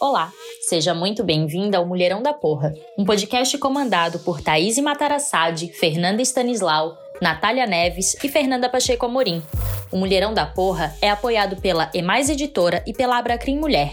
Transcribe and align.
Olá, 0.00 0.32
seja 0.60 0.94
muito 0.94 1.24
bem-vinda 1.24 1.76
ao 1.76 1.84
Mulherão 1.84 2.22
da 2.22 2.32
Porra, 2.32 2.72
um 2.96 3.04
podcast 3.04 3.58
comandado 3.58 4.20
por 4.20 4.40
Thaís 4.40 4.78
Matarassade, 4.78 5.72
Fernanda 5.72 6.22
Stanislau, 6.22 6.96
Natália 7.20 7.66
Neves 7.66 8.14
e 8.22 8.28
Fernanda 8.28 8.68
Pacheco 8.68 9.06
Amorim. 9.06 9.42
O 9.90 9.96
Mulherão 9.96 10.32
da 10.32 10.46
Porra 10.46 10.94
é 11.02 11.10
apoiado 11.10 11.60
pela 11.60 11.90
Emais 11.92 12.30
Editora 12.30 12.80
e 12.86 12.92
pela 12.92 13.18
Abracrim 13.18 13.58
Mulher. 13.58 13.92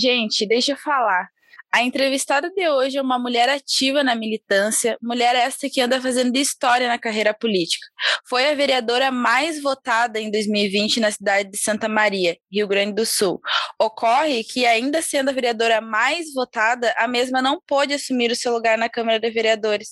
Gente, 0.00 0.46
deixa 0.46 0.72
eu 0.72 0.76
falar. 0.76 1.28
A 1.72 1.84
entrevistada 1.84 2.50
de 2.50 2.68
hoje 2.68 2.98
é 2.98 3.02
uma 3.02 3.16
mulher 3.16 3.48
ativa 3.48 4.02
na 4.02 4.16
militância, 4.16 4.98
mulher 5.00 5.36
esta 5.36 5.70
que 5.70 5.80
anda 5.80 6.00
fazendo 6.00 6.34
história 6.36 6.88
na 6.88 6.98
carreira 6.98 7.32
política. 7.32 7.86
Foi 8.28 8.50
a 8.50 8.54
vereadora 8.56 9.12
mais 9.12 9.62
votada 9.62 10.18
em 10.18 10.32
2020 10.32 10.98
na 10.98 11.12
cidade 11.12 11.48
de 11.48 11.56
Santa 11.56 11.88
Maria, 11.88 12.36
Rio 12.52 12.66
Grande 12.66 12.94
do 12.94 13.06
Sul. 13.06 13.40
Ocorre 13.78 14.42
que, 14.42 14.66
ainda 14.66 15.00
sendo 15.00 15.28
a 15.28 15.32
vereadora 15.32 15.80
mais 15.80 16.34
votada, 16.34 16.92
a 16.96 17.06
mesma 17.06 17.40
não 17.40 17.60
pôde 17.64 17.94
assumir 17.94 18.32
o 18.32 18.36
seu 18.36 18.52
lugar 18.52 18.76
na 18.76 18.88
Câmara 18.88 19.20
de 19.20 19.30
Vereadores. 19.30 19.90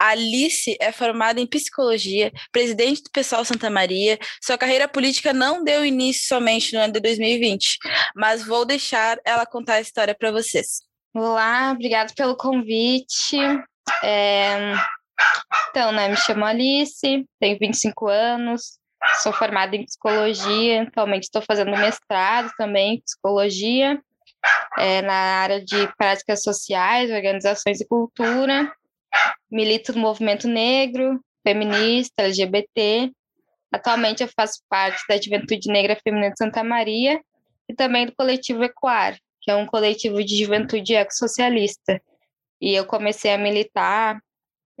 A 0.00 0.08
Alice 0.08 0.76
é 0.80 0.90
formada 0.90 1.40
em 1.40 1.46
psicologia, 1.46 2.32
presidente 2.50 3.04
do 3.04 3.10
Pessoal 3.12 3.44
Santa 3.44 3.70
Maria. 3.70 4.18
Sua 4.42 4.58
carreira 4.58 4.88
política 4.88 5.32
não 5.32 5.62
deu 5.62 5.84
início 5.84 6.26
somente 6.26 6.74
no 6.74 6.80
ano 6.80 6.92
de 6.92 7.00
2020, 7.00 7.78
mas 8.16 8.44
vou 8.44 8.64
deixar 8.64 9.16
ela 9.24 9.46
contar 9.46 9.74
a 9.74 9.80
história 9.80 10.14
para 10.14 10.32
vocês. 10.32 10.89
Olá, 11.12 11.72
obrigada 11.72 12.12
pelo 12.14 12.36
convite. 12.36 13.36
É... 14.04 14.74
Então, 15.68 15.90
né, 15.90 16.08
me 16.08 16.16
chamo 16.16 16.44
Alice, 16.44 17.26
tenho 17.40 17.58
25 17.58 18.06
anos, 18.06 18.78
sou 19.20 19.32
formada 19.32 19.74
em 19.74 19.84
psicologia, 19.84 20.84
atualmente 20.84 21.24
estou 21.24 21.42
fazendo 21.42 21.72
mestrado 21.72 22.52
também 22.56 22.94
em 22.94 23.00
psicologia, 23.00 24.00
é, 24.78 25.02
na 25.02 25.12
área 25.12 25.64
de 25.64 25.88
práticas 25.96 26.42
sociais, 26.42 27.10
organizações 27.10 27.80
e 27.80 27.88
cultura. 27.88 28.72
Milito 29.50 29.92
no 29.92 30.00
movimento 30.00 30.46
negro, 30.46 31.20
feminista, 31.42 32.22
LGBT. 32.22 33.10
Atualmente 33.72 34.22
eu 34.22 34.28
faço 34.28 34.60
parte 34.68 35.02
da 35.08 35.20
Juventude 35.20 35.72
Negra 35.72 35.98
Feminina 36.04 36.30
de 36.30 36.38
Santa 36.38 36.62
Maria 36.62 37.20
e 37.68 37.74
também 37.74 38.06
do 38.06 38.14
coletivo 38.14 38.62
Ecoar, 38.62 39.18
é 39.50 39.56
um 39.56 39.66
coletivo 39.66 40.22
de 40.24 40.42
juventude 40.44 40.94
ecossocialista. 40.94 42.00
E 42.60 42.74
eu 42.74 42.86
comecei 42.86 43.32
a 43.32 43.38
militar, 43.38 44.20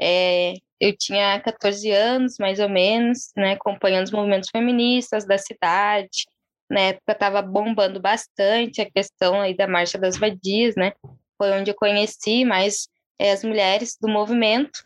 é, 0.00 0.54
eu 0.80 0.96
tinha 0.96 1.38
14 1.40 1.90
anos, 1.90 2.36
mais 2.38 2.58
ou 2.58 2.68
menos, 2.68 3.30
né, 3.36 3.52
acompanhando 3.52 4.06
os 4.06 4.12
movimentos 4.12 4.48
feministas 4.50 5.26
da 5.26 5.36
cidade. 5.36 6.26
Na 6.70 6.80
época 6.80 7.12
estava 7.12 7.42
bombando 7.42 8.00
bastante 8.00 8.80
a 8.80 8.90
questão 8.90 9.40
aí 9.40 9.54
da 9.54 9.66
Marcha 9.66 9.98
das 9.98 10.16
Vadias, 10.16 10.74
né? 10.76 10.92
Foi 11.36 11.50
onde 11.52 11.70
eu 11.70 11.74
conheci 11.74 12.44
mais 12.44 12.88
é, 13.18 13.32
as 13.32 13.44
mulheres 13.44 13.96
do 14.00 14.08
movimento. 14.08 14.84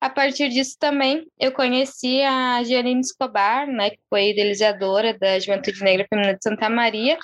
A 0.00 0.10
partir 0.10 0.50
disso 0.50 0.76
também 0.78 1.26
eu 1.40 1.50
conheci 1.50 2.20
a 2.22 2.62
Janine 2.62 3.00
Escobar, 3.00 3.66
né, 3.66 3.90
que 3.90 4.00
foi 4.08 4.30
idealizadora 4.30 5.18
da 5.18 5.38
Juventude 5.38 5.82
Negra 5.82 6.06
Feminina 6.08 6.34
de 6.34 6.42
Santa 6.42 6.68
Maria, 6.68 7.18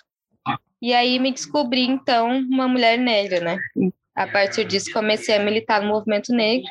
e 0.82 0.94
aí 0.94 1.18
me 1.18 1.32
descobri, 1.32 1.82
então, 1.82 2.28
uma 2.28 2.66
mulher 2.66 2.98
negra, 2.98 3.40
né? 3.40 3.58
A 4.14 4.26
partir 4.26 4.64
disso, 4.64 4.92
comecei 4.92 5.36
a 5.36 5.40
militar 5.40 5.82
no 5.82 5.88
movimento 5.88 6.32
negro. 6.32 6.68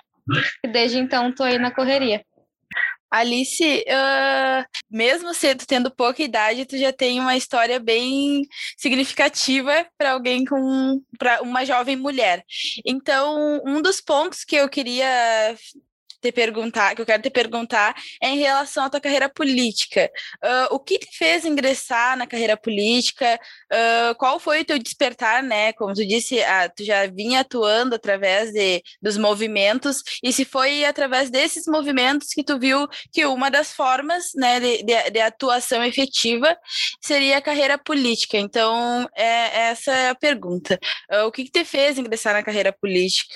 E 0.63 0.67
desde 0.67 0.97
então, 0.97 1.29
estou 1.29 1.45
aí 1.45 1.57
na 1.57 1.71
correria. 1.71 2.23
Alice, 3.11 3.63
uh, 3.63 4.63
mesmo 4.89 5.33
cedo 5.33 5.65
tendo 5.65 5.89
pouca 5.89 6.21
idade, 6.21 6.65
tu 6.65 6.77
já 6.77 6.93
tem 6.93 7.19
uma 7.19 7.35
história 7.35 7.79
bem 7.79 8.43
significativa 8.77 9.85
para 9.97 10.11
alguém 10.11 10.45
com 10.45 11.01
para 11.17 11.41
uma 11.41 11.65
jovem 11.65 11.95
mulher. 11.95 12.43
Então, 12.85 13.61
um 13.65 13.81
dos 13.81 13.99
pontos 13.99 14.43
que 14.43 14.55
eu 14.55 14.69
queria 14.69 15.55
te 16.21 16.31
perguntar, 16.31 16.95
que 16.95 17.01
eu 17.01 17.05
quero 17.05 17.21
te 17.21 17.29
perguntar, 17.29 17.95
é 18.21 18.29
em 18.29 18.37
relação 18.37 18.83
à 18.83 18.89
tua 18.89 18.99
carreira 18.99 19.29
política. 19.29 20.09
Uh, 20.43 20.75
o 20.75 20.79
que 20.79 20.99
te 20.99 21.17
fez 21.17 21.45
ingressar 21.45 22.17
na 22.17 22.27
carreira 22.27 22.57
política? 22.57 23.39
Uh, 23.71 24.15
qual 24.15 24.39
foi 24.39 24.61
o 24.61 24.65
teu 24.65 24.77
despertar, 24.79 25.41
né? 25.43 25.73
Como 25.73 25.93
tu 25.93 26.05
disse, 26.05 26.39
uh, 26.39 26.71
tu 26.75 26.83
já 26.83 27.07
vinha 27.07 27.41
atuando 27.41 27.95
através 27.95 28.51
de, 28.51 28.81
dos 29.01 29.17
movimentos, 29.17 30.03
e 30.23 30.31
se 30.33 30.45
foi 30.45 30.85
através 30.85 31.29
desses 31.29 31.65
movimentos 31.67 32.29
que 32.29 32.43
tu 32.43 32.59
viu 32.59 32.87
que 33.11 33.25
uma 33.25 33.49
das 33.49 33.73
formas 33.73 34.31
né, 34.35 34.59
de, 34.59 34.83
de, 34.83 35.11
de 35.11 35.19
atuação 35.19 35.83
efetiva 35.83 36.57
seria 37.01 37.37
a 37.37 37.41
carreira 37.41 37.77
política. 37.77 38.37
Então, 38.37 39.07
é, 39.15 39.69
essa 39.69 39.91
é 39.91 40.09
a 40.09 40.15
pergunta. 40.15 40.79
Uh, 41.11 41.25
o 41.25 41.31
que, 41.31 41.45
que 41.45 41.51
te 41.51 41.65
fez 41.65 41.97
ingressar 41.97 42.33
na 42.33 42.43
carreira 42.43 42.73
política? 42.73 43.35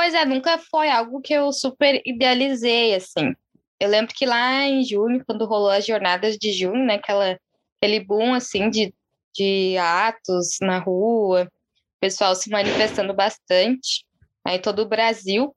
Pois 0.00 0.14
é, 0.14 0.24
nunca 0.24 0.56
foi 0.56 0.88
algo 0.88 1.20
que 1.20 1.34
eu 1.34 1.52
super 1.52 2.00
idealizei, 2.06 2.94
assim. 2.94 3.34
Eu 3.78 3.90
lembro 3.90 4.14
que 4.14 4.24
lá 4.24 4.64
em 4.64 4.82
junho, 4.82 5.22
quando 5.26 5.44
rolou 5.44 5.68
as 5.68 5.84
jornadas 5.84 6.38
de 6.38 6.52
junho, 6.52 6.86
né, 6.86 6.94
aquela, 6.94 7.38
aquele 7.76 8.00
boom, 8.02 8.32
assim, 8.32 8.70
de, 8.70 8.94
de 9.34 9.76
atos 9.76 10.56
na 10.62 10.78
rua, 10.78 11.42
o 11.44 12.00
pessoal 12.00 12.34
se 12.34 12.48
manifestando 12.48 13.12
bastante, 13.12 14.06
aí 14.42 14.58
todo 14.58 14.80
o 14.80 14.88
Brasil, 14.88 15.54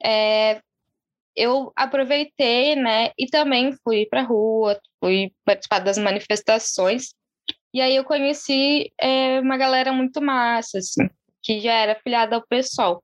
é, 0.00 0.62
eu 1.34 1.72
aproveitei, 1.74 2.76
né, 2.76 3.10
e 3.18 3.26
também 3.26 3.76
fui 3.82 4.06
para 4.06 4.22
rua, 4.22 4.80
fui 5.00 5.32
participar 5.44 5.80
das 5.80 5.98
manifestações, 5.98 7.16
e 7.74 7.80
aí 7.80 7.96
eu 7.96 8.04
conheci 8.04 8.92
é, 8.96 9.40
uma 9.40 9.56
galera 9.56 9.92
muito 9.92 10.22
massa, 10.22 10.78
assim, 10.78 11.08
que 11.42 11.58
já 11.58 11.72
era 11.72 11.94
afiliada 11.94 12.36
ao 12.36 12.46
pessoal. 12.46 13.02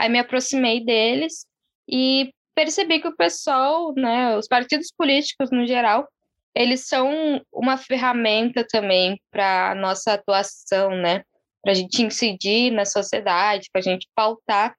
Aí 0.00 0.08
me 0.08 0.18
aproximei 0.18 0.82
deles 0.82 1.46
e 1.86 2.32
percebi 2.54 3.00
que 3.00 3.08
o 3.08 3.14
pessoal, 3.14 3.92
né, 3.94 4.34
os 4.34 4.48
partidos 4.48 4.90
políticos 4.96 5.50
no 5.50 5.66
geral, 5.66 6.08
eles 6.54 6.88
são 6.88 7.44
uma 7.52 7.76
ferramenta 7.76 8.66
também 8.66 9.20
para 9.30 9.74
nossa 9.74 10.14
atuação, 10.14 10.96
né? 10.96 11.22
Para 11.60 11.72
a 11.72 11.74
gente 11.74 12.02
incidir 12.02 12.72
na 12.72 12.86
sociedade, 12.86 13.68
para 13.70 13.80
a 13.80 13.82
gente 13.82 14.08
pautar 14.14 14.74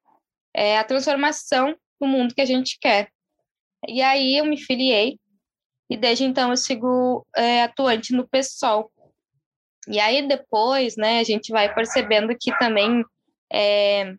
é, 0.56 0.80
a 0.80 0.84
transformação 0.84 1.76
do 2.00 2.08
mundo 2.08 2.34
que 2.34 2.42
a 2.42 2.46
gente 2.46 2.80
quer. 2.82 3.08
E 3.88 4.02
aí 4.02 4.38
eu 4.38 4.46
me 4.46 4.58
filiei 4.58 5.20
e 5.88 5.96
desde 5.96 6.24
então 6.24 6.50
eu 6.50 6.58
sigo 6.58 7.24
é, 7.36 7.62
atuante 7.62 8.12
no 8.12 8.28
PSOL. 8.28 8.92
E 9.88 10.00
aí 10.00 10.28
depois, 10.28 10.96
né, 10.98 11.20
a 11.20 11.24
gente 11.24 11.52
vai 11.52 11.72
percebendo 11.72 12.36
que 12.36 12.58
também 12.58 13.06
é, 13.54 14.16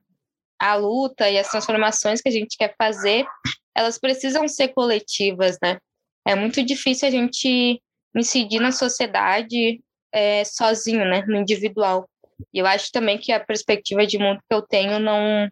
a 0.63 0.77
luta 0.77 1.29
e 1.29 1.37
as 1.37 1.49
transformações 1.49 2.21
que 2.21 2.29
a 2.29 2.33
gente 2.33 2.57
quer 2.57 2.73
fazer, 2.79 3.27
elas 3.75 3.99
precisam 3.99 4.47
ser 4.47 4.69
coletivas, 4.69 5.59
né? 5.61 5.79
É 6.25 6.37
muito 6.37 6.63
difícil 6.63 7.09
a 7.09 7.11
gente 7.11 7.83
incidir 8.15 8.61
na 8.61 8.71
sociedade 8.71 9.83
é, 10.13 10.45
sozinho, 10.45 11.05
né? 11.05 11.25
No 11.27 11.37
individual. 11.37 12.09
E 12.55 12.61
eu 12.61 12.67
acho 12.67 12.93
também 12.93 13.19
que 13.19 13.33
a 13.33 13.45
perspectiva 13.45 14.07
de 14.07 14.19
mundo 14.19 14.39
que 14.49 14.55
eu 14.55 14.63
tenho 14.63 15.01
não 15.01 15.49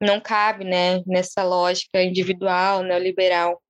não 0.00 0.20
cabe, 0.20 0.64
né? 0.64 1.02
Nessa 1.06 1.44
lógica 1.44 2.02
individual, 2.02 2.82
neoliberal. 2.82 3.62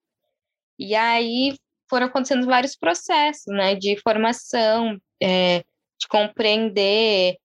E 0.78 0.94
aí 0.94 1.56
foram 1.90 2.06
acontecendo 2.06 2.46
vários 2.46 2.76
processos, 2.76 3.52
né? 3.52 3.74
De 3.74 3.96
formação, 4.02 4.96
é, 5.20 5.64
de 5.98 6.06
compreender 6.08 7.38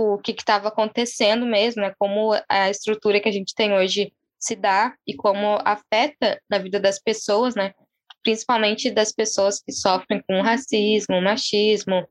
o 0.00 0.18
que 0.18 0.32
estava 0.32 0.68
acontecendo 0.68 1.46
mesmo, 1.46 1.82
né, 1.82 1.94
como 1.98 2.32
a 2.48 2.70
estrutura 2.70 3.20
que 3.20 3.28
a 3.28 3.32
gente 3.32 3.54
tem 3.54 3.72
hoje 3.72 4.12
se 4.38 4.56
dá 4.56 4.94
e 5.06 5.14
como 5.14 5.58
afeta 5.64 6.40
na 6.48 6.58
vida 6.58 6.80
das 6.80 6.98
pessoas, 6.98 7.54
né, 7.54 7.74
principalmente 8.22 8.90
das 8.90 9.12
pessoas 9.12 9.60
que 9.60 9.72
sofrem 9.72 10.22
com 10.26 10.40
racismo, 10.40 11.20
machismo, 11.20 12.08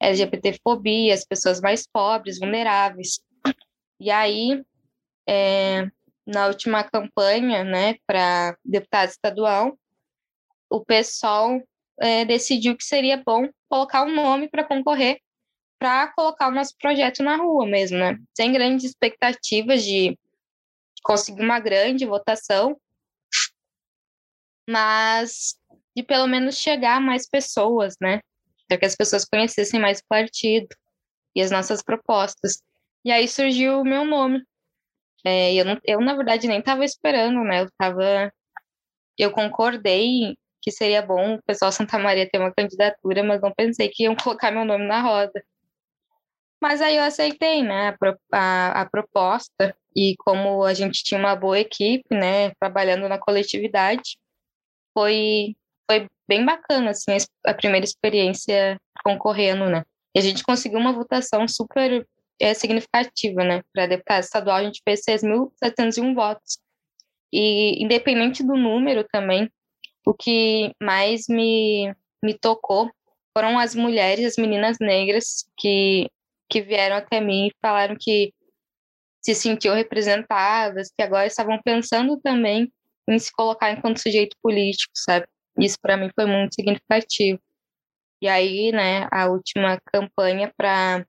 LGBTfobia, 0.00 1.14
as 1.14 1.24
pessoas 1.24 1.60
mais 1.60 1.86
pobres, 1.86 2.38
vulneráveis. 2.38 3.20
E 3.98 4.10
aí, 4.10 4.62
é, 5.28 5.86
na 6.26 6.46
última 6.46 6.82
campanha, 6.84 7.64
né, 7.64 7.96
para 8.06 8.56
deputado 8.64 9.08
estadual, 9.08 9.78
o 10.70 10.84
pessoal 10.84 11.60
é, 12.00 12.24
decidiu 12.24 12.76
que 12.76 12.84
seria 12.84 13.22
bom 13.24 13.48
colocar 13.68 14.04
um 14.04 14.14
nome 14.14 14.48
para 14.48 14.64
concorrer 14.64 15.20
para 15.80 16.12
colocar 16.12 16.48
o 16.48 16.54
nosso 16.54 16.76
projeto 16.78 17.22
na 17.22 17.36
rua 17.36 17.66
mesmo, 17.66 17.96
né? 17.96 18.18
Sem 18.36 18.52
grandes 18.52 18.84
expectativas 18.84 19.82
de 19.82 20.16
conseguir 21.02 21.42
uma 21.42 21.58
grande 21.58 22.04
votação, 22.04 22.78
mas 24.68 25.56
de 25.96 26.02
pelo 26.02 26.26
menos 26.26 26.58
chegar 26.58 26.98
a 26.98 27.00
mais 27.00 27.26
pessoas, 27.26 27.96
né? 27.98 28.20
Para 28.68 28.76
que 28.76 28.84
as 28.84 28.94
pessoas 28.94 29.24
conhecessem 29.24 29.80
mais 29.80 30.00
o 30.00 30.06
partido 30.06 30.68
e 31.34 31.40
as 31.40 31.50
nossas 31.50 31.82
propostas. 31.82 32.62
E 33.02 33.10
aí 33.10 33.26
surgiu 33.26 33.80
o 33.80 33.84
meu 33.84 34.04
nome. 34.04 34.44
É, 35.24 35.54
eu, 35.54 35.64
não, 35.64 35.80
eu, 35.84 36.00
na 36.00 36.14
verdade, 36.14 36.46
nem 36.46 36.58
estava 36.58 36.84
esperando, 36.84 37.42
né? 37.42 37.62
Eu 37.62 37.70
tava. 37.78 38.30
Eu 39.18 39.32
concordei 39.32 40.36
que 40.62 40.70
seria 40.70 41.00
bom 41.00 41.36
o 41.36 41.42
pessoal 41.42 41.72
Santa 41.72 41.98
Maria 41.98 42.28
ter 42.30 42.38
uma 42.38 42.52
candidatura, 42.52 43.22
mas 43.24 43.40
não 43.40 43.52
pensei 43.52 43.88
que 43.88 44.04
iam 44.04 44.14
colocar 44.16 44.50
meu 44.50 44.64
nome 44.64 44.86
na 44.86 45.00
roda. 45.00 45.42
Mas 46.60 46.82
aí 46.82 46.96
eu 46.96 47.02
aceitei, 47.02 47.62
né, 47.62 47.96
a, 48.32 48.38
a, 48.38 48.82
a, 48.82 48.90
proposta, 48.90 49.74
e 49.96 50.14
como 50.18 50.62
a 50.62 50.74
gente 50.74 51.02
tinha 51.02 51.18
uma 51.18 51.34
boa 51.34 51.58
equipe, 51.58 52.14
né, 52.14 52.50
trabalhando 52.60 53.08
na 53.08 53.18
coletividade, 53.18 54.18
foi, 54.92 55.56
foi 55.90 56.06
bem 56.28 56.44
bacana, 56.44 56.90
assim, 56.90 57.16
a 57.46 57.54
primeira 57.54 57.84
experiência 57.84 58.78
concorrendo, 59.02 59.70
né. 59.70 59.84
E 60.14 60.18
a 60.18 60.22
gente 60.22 60.42
conseguiu 60.42 60.78
uma 60.78 60.92
votação 60.92 61.48
super 61.48 62.06
é, 62.38 62.52
significativa, 62.52 63.42
né, 63.42 63.62
para 63.72 63.86
deputado 63.86 64.22
estadual 64.22 64.56
a 64.56 64.64
gente 64.64 64.82
fez 64.84 65.00
6.701 65.08 66.14
votos. 66.14 66.58
E 67.32 67.82
independente 67.82 68.42
do 68.42 68.56
número 68.56 69.04
também, 69.10 69.50
o 70.04 70.12
que 70.12 70.74
mais 70.82 71.26
me, 71.28 71.94
me 72.22 72.34
tocou 72.36 72.90
foram 73.36 73.58
as 73.58 73.74
mulheres, 73.74 74.26
as 74.26 74.36
meninas 74.36 74.76
negras 74.80 75.46
que 75.56 76.10
que 76.50 76.60
vieram 76.60 76.96
até 76.96 77.20
mim 77.20 77.46
e 77.46 77.54
falaram 77.62 77.96
que 77.98 78.34
se 79.22 79.34
sentiam 79.34 79.74
representadas, 79.74 80.90
que 80.96 81.02
agora 81.02 81.26
estavam 81.26 81.60
pensando 81.62 82.18
também 82.20 82.72
em 83.08 83.18
se 83.18 83.30
colocar 83.32 83.70
enquanto 83.70 84.02
sujeito 84.02 84.36
político, 84.42 84.92
sabe? 84.94 85.26
Isso 85.58 85.76
para 85.80 85.96
mim 85.96 86.10
foi 86.14 86.26
muito 86.26 86.54
significativo. 86.54 87.40
E 88.22 88.28
aí, 88.28 88.72
né, 88.72 89.08
a 89.12 89.28
última 89.28 89.80
campanha 89.92 90.52
para 90.56 91.06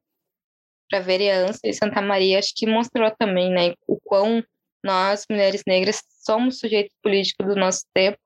para 0.89 0.99
vereança 0.99 1.59
em 1.63 1.71
Santa 1.71 2.01
Maria 2.01 2.37
acho 2.37 2.53
que 2.53 2.67
mostrou 2.67 3.09
também, 3.17 3.49
né, 3.49 3.73
o 3.87 3.97
quão 4.01 4.43
nós 4.83 5.25
mulheres 5.29 5.63
negras 5.65 6.03
somos 6.19 6.59
sujeitos 6.59 6.93
políticos 7.01 7.47
do 7.47 7.55
nosso 7.55 7.85
tempo 7.93 8.17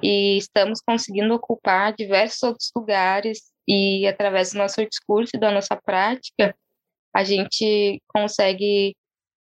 e 0.00 0.36
estamos 0.38 0.80
conseguindo 0.80 1.34
ocupar 1.34 1.92
diversos 1.94 2.40
outros 2.44 2.70
lugares 2.76 3.50
e 3.66 4.06
através 4.06 4.52
do 4.52 4.58
nosso 4.58 4.84
discurso 4.86 5.36
e 5.36 5.40
da 5.40 5.50
nossa 5.50 5.76
prática, 5.76 6.56
a 7.14 7.24
gente 7.24 8.00
consegue 8.08 8.94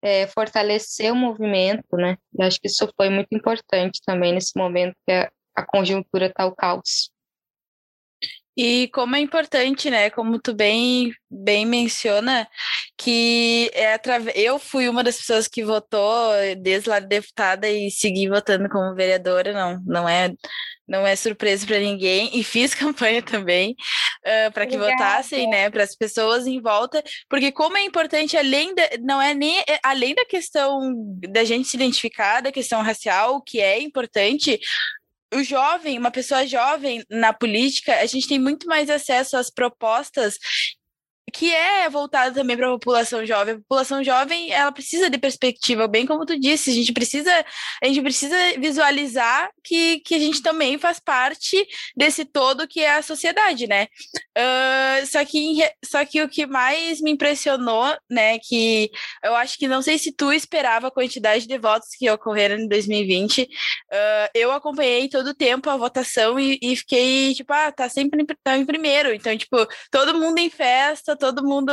é, 0.02 0.26
fortalecer 0.28 1.12
o 1.12 1.16
movimento, 1.16 1.96
né? 1.96 2.16
Eu 2.36 2.46
acho 2.46 2.60
que 2.60 2.68
isso 2.68 2.90
foi 2.96 3.10
muito 3.10 3.28
importante 3.32 4.00
também 4.04 4.32
nesse 4.32 4.52
momento 4.56 4.94
que 5.06 5.12
a, 5.12 5.30
a 5.54 5.66
conjuntura 5.66 6.26
está 6.26 6.46
o 6.46 6.54
caos. 6.54 7.10
E 8.60 8.88
como 8.88 9.14
é 9.14 9.20
importante, 9.20 9.88
né? 9.88 10.10
Como 10.10 10.40
tu 10.40 10.52
bem, 10.52 11.12
bem 11.30 11.64
menciona, 11.64 12.48
que 12.96 13.70
é 13.72 13.94
através. 13.94 14.36
Eu 14.36 14.58
fui 14.58 14.88
uma 14.88 15.04
das 15.04 15.16
pessoas 15.16 15.46
que 15.46 15.64
votou 15.64 16.32
desde 16.60 16.88
lá 16.88 16.98
de 16.98 17.06
deputada 17.06 17.70
e 17.70 17.88
segui 17.88 18.28
votando 18.28 18.68
como 18.68 18.96
vereadora, 18.96 19.52
não, 19.52 19.80
não 19.86 20.08
é 20.08 20.32
não 20.88 21.06
é 21.06 21.14
surpresa 21.14 21.66
para 21.66 21.78
ninguém, 21.78 22.30
e 22.32 22.42
fiz 22.42 22.72
campanha 22.74 23.22
também 23.22 23.76
uh, 24.24 24.52
para 24.52 24.66
que 24.66 24.78
votassem, 24.78 25.48
né, 25.48 25.68
para 25.68 25.84
as 25.84 25.94
pessoas 25.94 26.46
em 26.46 26.60
volta, 26.60 27.04
porque 27.28 27.52
como 27.52 27.76
é 27.76 27.84
importante, 27.84 28.36
além 28.36 28.74
da, 28.74 28.88
não 29.00 29.20
é 29.20 29.34
nem 29.34 29.58
é, 29.60 29.78
além 29.82 30.14
da 30.14 30.24
questão 30.24 30.94
da 31.28 31.44
gente 31.44 31.68
se 31.68 31.76
identificar, 31.76 32.40
da 32.40 32.50
questão 32.50 32.82
racial, 32.82 33.42
que 33.42 33.60
é 33.60 33.78
importante, 33.78 34.58
o 35.34 35.42
jovem, 35.42 35.98
uma 35.98 36.10
pessoa 36.10 36.46
jovem 36.46 37.04
na 37.10 37.32
política, 37.32 37.96
a 37.96 38.06
gente 38.06 38.28
tem 38.28 38.38
muito 38.38 38.66
mais 38.66 38.88
acesso 38.88 39.36
às 39.36 39.50
propostas 39.50 40.38
que 41.32 41.52
é 41.54 41.88
voltada 41.88 42.34
também 42.34 42.56
para 42.56 42.68
a 42.68 42.72
população 42.72 43.24
jovem. 43.24 43.54
A 43.54 43.58
população 43.58 44.02
jovem, 44.02 44.52
ela 44.52 44.72
precisa 44.72 45.10
de 45.10 45.18
perspectiva, 45.18 45.86
bem 45.86 46.06
como 46.06 46.24
tu 46.24 46.38
disse, 46.38 46.70
a 46.70 46.74
gente 46.74 46.92
precisa, 46.92 47.30
a 47.82 47.86
gente 47.86 48.02
precisa 48.02 48.36
visualizar 48.58 49.50
que, 49.62 50.00
que 50.00 50.14
a 50.14 50.18
gente 50.18 50.42
também 50.42 50.78
faz 50.78 50.98
parte 50.98 51.56
desse 51.96 52.24
todo 52.24 52.66
que 52.66 52.80
é 52.80 52.94
a 52.94 53.02
sociedade, 53.02 53.66
né? 53.66 53.86
Uh, 54.36 55.06
só, 55.06 55.24
que, 55.24 55.70
só 55.84 56.04
que 56.04 56.22
o 56.22 56.28
que 56.28 56.46
mais 56.46 57.00
me 57.00 57.10
impressionou, 57.10 57.96
né, 58.08 58.38
que 58.38 58.90
eu 59.24 59.34
acho 59.34 59.58
que 59.58 59.66
não 59.66 59.82
sei 59.82 59.98
se 59.98 60.12
tu 60.12 60.32
esperava 60.32 60.88
a 60.88 60.92
quantidade 60.92 61.46
de 61.46 61.58
votos 61.58 61.88
que 61.98 62.08
ocorreram 62.10 62.56
em 62.56 62.68
2020, 62.68 63.42
uh, 63.42 63.48
eu 64.34 64.52
acompanhei 64.52 65.08
todo 65.08 65.28
o 65.28 65.34
tempo 65.34 65.68
a 65.68 65.76
votação 65.76 66.38
e, 66.38 66.58
e 66.62 66.76
fiquei, 66.76 67.34
tipo, 67.34 67.52
ah, 67.52 67.72
tá 67.72 67.88
sempre 67.88 68.24
tá 68.42 68.56
em 68.56 68.64
primeiro, 68.64 69.12
então, 69.12 69.36
tipo, 69.36 69.56
todo 69.90 70.18
mundo 70.18 70.38
em 70.38 70.48
festa, 70.48 71.16
todo 71.18 71.44
mundo, 71.44 71.72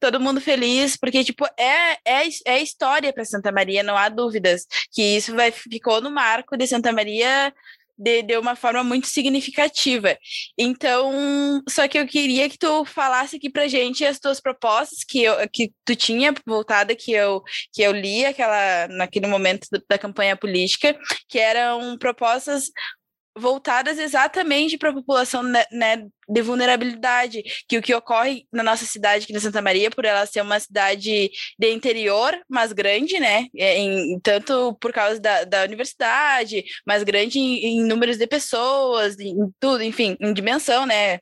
todo 0.00 0.20
mundo 0.20 0.40
feliz, 0.40 0.96
porque 0.96 1.22
tipo 1.24 1.44
é 1.58 1.92
é, 2.04 2.28
é 2.46 2.62
história 2.62 3.12
para 3.12 3.24
Santa 3.24 3.52
Maria, 3.52 3.82
não 3.82 3.96
há 3.96 4.08
dúvidas 4.08 4.66
que 4.92 5.02
isso 5.02 5.34
vai 5.34 5.50
ficou 5.52 6.00
no 6.00 6.10
marco 6.10 6.56
de 6.56 6.66
Santa 6.66 6.92
Maria 6.92 7.52
de, 8.00 8.22
de 8.22 8.38
uma 8.38 8.56
forma 8.56 8.82
muito 8.82 9.06
significativa. 9.06 10.16
Então, 10.56 11.62
só 11.68 11.86
que 11.86 11.98
eu 11.98 12.06
queria 12.06 12.48
que 12.48 12.58
tu 12.58 12.84
falasse 12.86 13.36
aqui 13.36 13.50
pra 13.50 13.68
gente 13.68 14.04
as 14.06 14.18
tuas 14.18 14.40
propostas 14.40 15.04
que, 15.04 15.22
eu, 15.22 15.36
que 15.52 15.70
tu 15.84 15.94
tinha 15.94 16.32
voltada, 16.46 16.96
que 16.96 17.12
eu, 17.12 17.42
que 17.72 17.82
eu 17.82 17.92
li 17.92 18.24
aquela, 18.24 18.88
naquele 18.88 19.26
momento 19.26 19.68
da 19.88 19.98
campanha 19.98 20.34
política, 20.34 20.98
que 21.28 21.38
eram 21.38 21.98
propostas 21.98 22.70
voltadas 23.40 23.98
exatamente 23.98 24.78
para 24.78 24.90
a 24.90 24.94
população 24.94 25.42
né, 25.42 25.64
né, 25.72 26.06
de 26.28 26.42
vulnerabilidade, 26.42 27.42
que 27.68 27.78
o 27.78 27.82
que 27.82 27.94
ocorre 27.94 28.46
na 28.52 28.62
nossa 28.62 28.84
cidade, 28.84 29.24
aqui 29.24 29.32
na 29.32 29.40
Santa 29.40 29.60
Maria, 29.60 29.90
por 29.90 30.04
ela 30.04 30.26
ser 30.26 30.42
uma 30.42 30.60
cidade 30.60 31.30
de 31.58 31.70
interior, 31.72 32.38
mas 32.48 32.72
grande, 32.72 33.18
né, 33.18 33.46
é, 33.56 33.78
em, 33.78 34.20
tanto 34.20 34.76
por 34.80 34.92
causa 34.92 35.18
da, 35.18 35.44
da 35.44 35.64
universidade, 35.64 36.64
mas 36.86 37.02
grande 37.02 37.38
em, 37.38 37.80
em 37.80 37.84
números 37.84 38.16
de 38.18 38.26
pessoas, 38.26 39.18
em 39.18 39.34
tudo, 39.58 39.82
enfim, 39.82 40.16
em 40.20 40.32
dimensão, 40.32 40.86
né, 40.86 41.18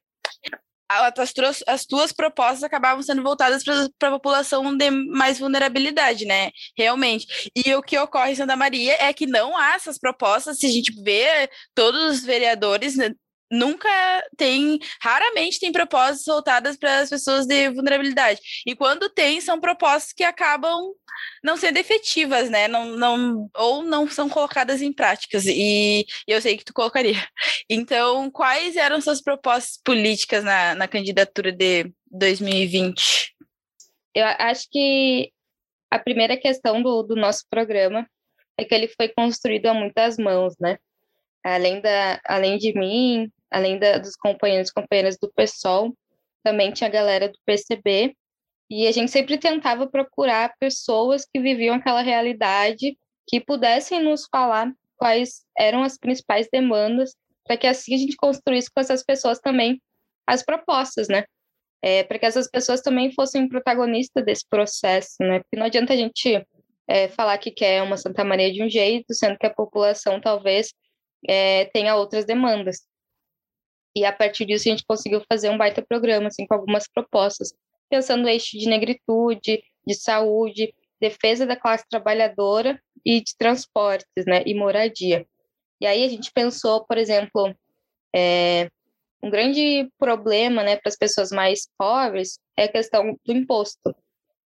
as 0.88 1.32
tuas, 1.32 1.62
as 1.66 1.84
tuas 1.84 2.12
propostas 2.12 2.62
acabavam 2.62 3.02
sendo 3.02 3.22
voltadas 3.22 3.62
para 3.98 4.08
a 4.08 4.12
população 4.12 4.76
de 4.76 4.90
mais 4.90 5.38
vulnerabilidade, 5.38 6.24
né? 6.24 6.50
Realmente. 6.76 7.50
E 7.54 7.74
o 7.74 7.82
que 7.82 7.98
ocorre 7.98 8.32
em 8.32 8.36
Santa 8.36 8.56
Maria 8.56 8.96
é 8.98 9.12
que 9.12 9.26
não 9.26 9.56
há 9.56 9.74
essas 9.74 9.98
propostas, 9.98 10.58
se 10.58 10.66
a 10.66 10.70
gente 10.70 10.92
vê 11.02 11.48
todos 11.74 12.18
os 12.18 12.24
vereadores, 12.24 12.96
né, 12.96 13.10
nunca 13.50 13.88
tem, 14.36 14.78
raramente 15.00 15.60
tem 15.60 15.72
propostas 15.72 16.24
voltadas 16.26 16.76
para 16.76 17.00
as 17.00 17.10
pessoas 17.10 17.46
de 17.46 17.70
vulnerabilidade. 17.70 18.40
E 18.66 18.74
quando 18.74 19.08
tem, 19.08 19.40
são 19.40 19.60
propostas 19.60 20.12
que 20.12 20.24
acabam 20.24 20.92
não 21.42 21.56
sendo 21.56 21.78
efetivas, 21.78 22.50
né? 22.50 22.68
Não, 22.68 22.96
não, 22.96 23.50
ou 23.56 23.82
não 23.82 24.08
são 24.08 24.28
colocadas 24.28 24.82
em 24.82 24.92
práticas. 24.92 25.44
E 25.46 26.06
eu 26.26 26.40
sei 26.40 26.56
que 26.56 26.64
tu 26.64 26.72
colocaria. 26.72 27.14
Então, 27.70 28.30
quais 28.30 28.76
eram 28.76 29.00
suas 29.00 29.20
propostas 29.20 29.78
políticas 29.84 30.42
na, 30.42 30.74
na 30.74 30.88
candidatura 30.88 31.52
de 31.52 31.92
2020? 32.10 33.34
Eu 34.14 34.24
acho 34.38 34.68
que 34.70 35.30
a 35.90 35.98
primeira 35.98 36.36
questão 36.36 36.82
do, 36.82 37.02
do 37.02 37.14
nosso 37.14 37.44
programa 37.50 38.08
é 38.56 38.64
que 38.64 38.74
ele 38.74 38.88
foi 38.88 39.08
construído 39.08 39.66
a 39.66 39.74
muitas 39.74 40.16
mãos, 40.18 40.54
né? 40.58 40.78
Além, 41.44 41.80
da, 41.80 42.20
além 42.26 42.58
de 42.58 42.72
mim, 42.72 43.30
além 43.50 43.78
da, 43.78 43.98
dos 43.98 44.16
companheiros 44.16 44.70
e 44.70 44.74
companheiras 44.74 45.16
do 45.20 45.32
PSOL, 45.34 45.94
também 46.42 46.72
tinha 46.72 46.88
a 46.88 46.92
galera 46.92 47.28
do 47.28 47.38
PCB, 47.44 48.14
e 48.70 48.86
a 48.86 48.92
gente 48.92 49.10
sempre 49.10 49.38
tentava 49.38 49.88
procurar 49.88 50.54
pessoas 50.58 51.24
que 51.24 51.40
viviam 51.40 51.76
aquela 51.76 52.02
realidade, 52.02 52.98
que 53.26 53.40
pudessem 53.40 54.02
nos 54.02 54.26
falar 54.30 54.72
quais 54.96 55.42
eram 55.56 55.82
as 55.82 55.96
principais 55.96 56.48
demandas, 56.52 57.14
para 57.44 57.56
que 57.56 57.66
assim 57.66 57.94
a 57.94 57.98
gente 57.98 58.16
construísse 58.16 58.70
com 58.70 58.80
essas 58.80 59.02
pessoas 59.02 59.38
também 59.38 59.80
as 60.26 60.44
propostas, 60.44 61.08
né? 61.08 61.24
É, 61.80 62.02
para 62.02 62.18
que 62.18 62.26
essas 62.26 62.50
pessoas 62.50 62.82
também 62.82 63.12
fossem 63.12 63.48
protagonistas 63.48 64.24
desse 64.24 64.46
processo, 64.48 65.16
né? 65.20 65.38
Porque 65.38 65.56
não 65.56 65.66
adianta 65.66 65.94
a 65.94 65.96
gente 65.96 66.44
é, 66.86 67.08
falar 67.08 67.38
que 67.38 67.50
quer 67.50 67.82
uma 67.82 67.96
Santa 67.96 68.24
Maria 68.24 68.52
de 68.52 68.62
um 68.62 68.68
jeito, 68.68 69.14
sendo 69.14 69.38
que 69.38 69.46
a 69.46 69.54
população 69.54 70.20
talvez 70.20 70.74
é, 71.26 71.66
tenha 71.66 71.96
outras 71.96 72.24
demandas. 72.26 72.82
E 73.98 74.04
a 74.04 74.12
partir 74.12 74.46
disso 74.46 74.68
a 74.68 74.70
gente 74.70 74.84
conseguiu 74.86 75.20
fazer 75.28 75.50
um 75.50 75.58
baita 75.58 75.82
programa, 75.82 76.28
assim, 76.28 76.46
com 76.46 76.54
algumas 76.54 76.86
propostas, 76.86 77.52
pensando 77.90 78.22
no 78.22 78.28
eixo 78.28 78.56
de 78.56 78.68
negritude, 78.68 79.60
de 79.84 79.94
saúde, 79.94 80.72
defesa 81.00 81.44
da 81.44 81.56
classe 81.56 81.84
trabalhadora 81.90 82.80
e 83.04 83.20
de 83.20 83.36
transportes, 83.36 84.24
né, 84.24 84.44
e 84.46 84.54
moradia. 84.54 85.26
E 85.80 85.86
aí 85.86 86.04
a 86.04 86.08
gente 86.08 86.30
pensou, 86.32 86.84
por 86.84 86.96
exemplo, 86.96 87.52
é, 88.14 88.70
um 89.20 89.30
grande 89.30 89.90
problema 89.98 90.62
né, 90.62 90.76
para 90.76 90.90
as 90.90 90.96
pessoas 90.96 91.32
mais 91.32 91.68
pobres 91.76 92.38
é 92.56 92.64
a 92.64 92.72
questão 92.72 93.18
do 93.24 93.32
imposto. 93.32 93.92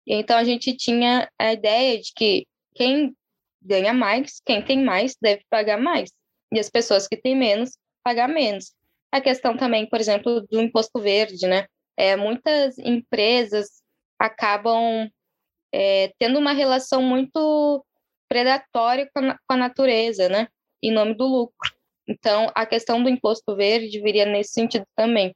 Então, 0.08 0.38
a 0.38 0.44
gente 0.44 0.76
tinha 0.76 1.30
a 1.38 1.54
ideia 1.54 2.00
de 2.00 2.12
que 2.16 2.48
quem 2.74 3.16
ganha 3.62 3.94
mais, 3.94 4.42
quem 4.44 4.64
tem 4.64 4.84
mais, 4.84 5.16
deve 5.22 5.44
pagar 5.52 5.80
mais. 5.80 6.12
E 6.52 6.60
as 6.60 6.70
pessoas 6.70 7.08
que 7.08 7.18
têm 7.18 7.36
menos, 7.36 7.78
pagar 8.04 8.28
menos. 8.28 8.74
A 9.16 9.22
questão 9.22 9.56
também, 9.56 9.88
por 9.88 9.98
exemplo, 9.98 10.42
do 10.42 10.60
imposto 10.60 11.00
verde, 11.00 11.48
né? 11.48 11.68
É, 11.96 12.18
muitas 12.18 12.78
empresas 12.78 13.82
acabam 14.20 15.10
é, 15.74 16.12
tendo 16.20 16.38
uma 16.38 16.52
relação 16.52 17.02
muito 17.02 17.86
predatória 18.28 19.10
com 19.16 19.22
a, 19.22 19.36
com 19.36 19.54
a 19.54 19.56
natureza, 19.56 20.28
né? 20.28 20.50
Em 20.84 20.92
nome 20.92 21.14
do 21.14 21.26
lucro. 21.26 21.56
Então, 22.06 22.52
a 22.54 22.66
questão 22.66 23.02
do 23.02 23.08
imposto 23.08 23.56
verde 23.56 24.02
viria 24.02 24.26
nesse 24.26 24.52
sentido 24.52 24.86
também, 24.94 25.34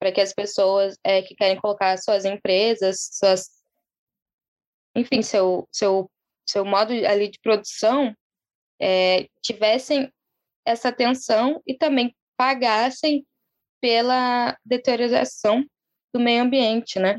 para 0.00 0.10
que 0.10 0.22
as 0.22 0.32
pessoas 0.32 0.96
é, 1.04 1.20
que 1.20 1.34
querem 1.34 1.60
colocar 1.60 1.98
suas 1.98 2.24
empresas, 2.24 3.10
suas, 3.12 3.50
enfim, 4.96 5.20
seu, 5.20 5.68
seu, 5.70 6.10
seu 6.48 6.64
modo 6.64 6.94
ali 7.06 7.28
de 7.28 7.38
produção, 7.40 8.16
é, 8.80 9.28
tivessem 9.42 10.10
essa 10.64 10.88
atenção 10.88 11.62
e 11.66 11.74
também 11.74 12.16
pagassem 12.38 13.26
pela 13.80 14.56
deterioração 14.64 15.64
do 16.14 16.20
meio 16.20 16.42
ambiente, 16.42 16.98
né? 16.98 17.16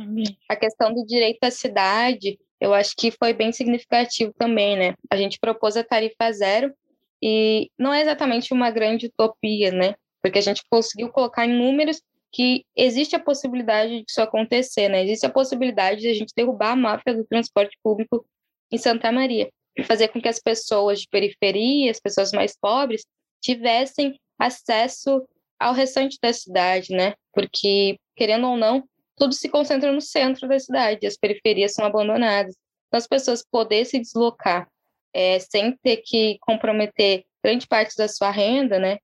A 0.50 0.56
questão 0.56 0.94
do 0.94 1.06
direito 1.06 1.44
à 1.44 1.52
cidade, 1.52 2.40
eu 2.60 2.74
acho 2.74 2.96
que 2.98 3.12
foi 3.12 3.34
bem 3.34 3.52
significativo 3.52 4.34
também, 4.38 4.78
né? 4.78 4.96
A 5.12 5.18
gente 5.18 5.38
propôs 5.40 5.78
a 5.78 5.84
tarifa 5.84 6.32
zero 6.32 6.74
e 7.22 7.70
não 7.78 7.94
é 7.94 8.02
exatamente 8.02 8.54
uma 8.54 8.72
grande 8.72 9.08
utopia, 9.08 9.72
né? 9.72 9.96
Porque 10.22 10.40
a 10.40 10.42
gente 10.42 10.64
conseguiu 10.70 11.10
colocar 11.10 11.46
em 11.46 11.56
números 11.56 12.02
que 12.32 12.66
existe 12.76 13.16
a 13.16 13.20
possibilidade 13.20 14.04
disso 14.04 14.22
acontecer, 14.22 14.88
né? 14.88 15.04
Existe 15.04 15.26
a 15.26 15.30
possibilidade 15.30 16.02
de 16.02 16.08
a 16.08 16.14
gente 16.14 16.34
derrubar 16.36 16.72
a 16.72 16.76
máfia 16.76 17.14
do 17.14 17.26
transporte 17.26 17.78
público 17.84 18.26
em 18.72 18.78
Santa 18.78 19.12
Maria 19.12 19.50
fazer 19.84 20.10
com 20.10 20.22
que 20.22 20.28
as 20.28 20.40
pessoas 20.40 21.02
de 21.02 21.08
periferia, 21.10 21.92
as 21.92 22.00
pessoas 22.00 22.32
mais 22.32 22.58
pobres, 22.58 23.06
tivessem 23.42 24.20
acesso 24.40 25.28
ao 25.60 25.74
restante 25.74 26.18
da 26.22 26.32
cidade, 26.32 26.94
né? 26.94 27.14
Porque, 27.34 28.00
querendo 28.16 28.48
ou 28.48 28.58
não, 28.58 28.88
tudo 29.18 29.34
se 29.34 29.50
concentra 29.50 29.92
no 29.92 30.02
centro 30.02 30.48
da 30.48 30.58
cidade, 30.58 31.06
as 31.06 31.18
periferias 31.18 31.74
são 31.74 31.86
abandonadas. 31.86 32.56
Então, 32.88 32.98
as 32.98 33.08
pessoas 33.08 33.44
poderem 33.44 33.86
se 33.86 34.00
deslocar 34.00 34.68
é, 35.14 35.38
sem 35.40 35.76
ter 35.84 35.98
que 35.98 36.38
comprometer 36.40 37.26
grande 37.44 37.68
parte 37.68 37.96
da 37.98 38.08
sua 38.08 38.32
renda, 38.32 38.80
né? 38.80 38.98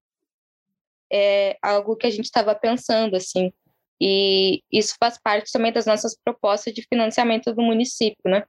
É 1.12 1.58
algo 1.62 1.96
que 1.96 2.08
a 2.08 2.10
gente 2.10 2.26
estava 2.26 2.56
pensando, 2.56 3.16
assim. 3.16 3.52
E 4.00 4.62
isso 4.72 4.96
faz 5.00 5.20
parte 5.22 5.52
também 5.52 5.72
das 5.72 5.86
nossas 5.86 6.18
propostas 6.18 6.74
de 6.74 6.86
financiamento 6.88 7.54
do 7.54 7.62
município, 7.62 8.30
né? 8.30 8.44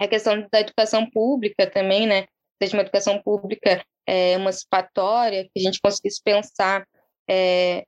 A 0.00 0.08
questão 0.08 0.46
da 0.50 0.60
educação 0.60 1.08
pública 1.08 1.68
também, 1.70 2.06
né? 2.06 2.26
Seja 2.60 2.76
uma 2.76 2.82
educação 2.82 3.20
pública 3.22 3.84
é, 4.08 4.32
emancipatória, 4.32 5.44
que 5.44 5.60
a 5.60 5.60
gente 5.60 5.80
conseguisse 5.82 6.22
pensar 6.24 6.88
é, 7.28 7.84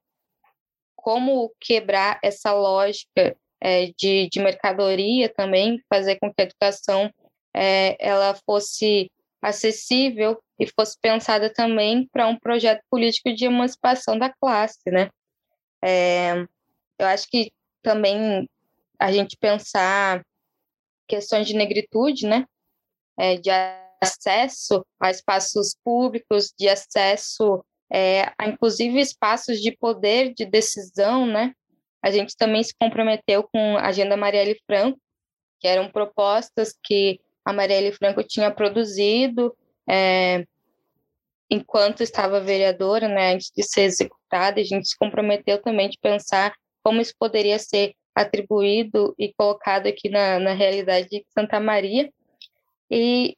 como 0.95 1.51
quebrar 1.59 2.21
essa 2.23 2.53
lógica 2.53 3.35
é, 3.59 3.87
de, 3.97 4.29
de 4.29 4.39
mercadoria 4.39 5.33
também, 5.33 5.83
fazer 5.89 6.19
com 6.19 6.31
que 6.31 6.43
a 6.43 6.45
educação 6.45 7.11
é, 7.57 7.97
ela 7.99 8.39
fosse 8.45 9.11
acessível 9.41 10.39
e 10.59 10.67
fosse 10.67 10.95
pensada 11.01 11.51
também 11.51 12.07
para 12.13 12.27
um 12.27 12.39
projeto 12.39 12.83
político 12.91 13.33
de 13.33 13.47
emancipação 13.47 14.19
da 14.19 14.31
classe, 14.31 14.91
né? 14.91 15.09
É, 15.83 16.35
eu 16.99 17.07
acho 17.07 17.27
que 17.29 17.51
também 17.83 18.47
a 18.99 19.11
gente 19.11 19.39
pensar 19.39 20.23
questões 21.09 21.47
de 21.47 21.55
negritude, 21.55 22.27
né? 22.27 22.45
É, 23.19 23.37
de 23.37 23.49
acesso 24.03 24.85
a 25.01 25.11
espaços 25.11 25.77
públicos, 25.85 26.53
de 26.59 26.69
acesso 26.69 27.65
é, 27.93 28.33
a 28.39 28.49
inclusive 28.49 29.01
espaços 29.01 29.61
de 29.61 29.73
poder 29.77 30.33
de 30.33 30.47
decisão, 30.47 31.27
né? 31.27 31.53
A 32.03 32.11
gente 32.11 32.37
também 32.37 32.63
se 32.63 32.75
comprometeu 32.79 33.43
com 33.43 33.77
a 33.77 33.89
Agenda 33.89 34.17
Marielle 34.17 34.59
Franco, 34.65 34.99
que 35.59 35.67
eram 35.69 35.91
propostas 35.91 36.75
que 36.83 37.21
a 37.45 37.53
Marielle 37.53 37.93
Franco 37.93 38.23
tinha 38.23 38.51
produzido 38.51 39.55
é, 39.89 40.47
enquanto 41.51 42.03
estava 42.03 42.41
vereadora, 42.41 43.09
né, 43.09 43.35
antes 43.35 43.51
de 43.55 43.63
ser 43.65 43.83
executada, 43.83 44.61
a 44.61 44.65
gente 44.65 44.89
se 44.89 44.97
comprometeu 44.97 45.61
também 45.61 45.91
de 45.91 45.99
pensar 45.99 46.55
como 46.83 47.01
isso 47.01 47.13
poderia 47.19 47.59
ser 47.59 47.95
atribuído 48.15 49.15
e 49.19 49.35
colocado 49.35 49.89
aqui 49.89 50.09
na, 50.09 50.39
na 50.39 50.53
realidade 50.53 51.09
de 51.09 51.27
Santa 51.35 51.59
Maria. 51.59 52.11
E 52.91 53.37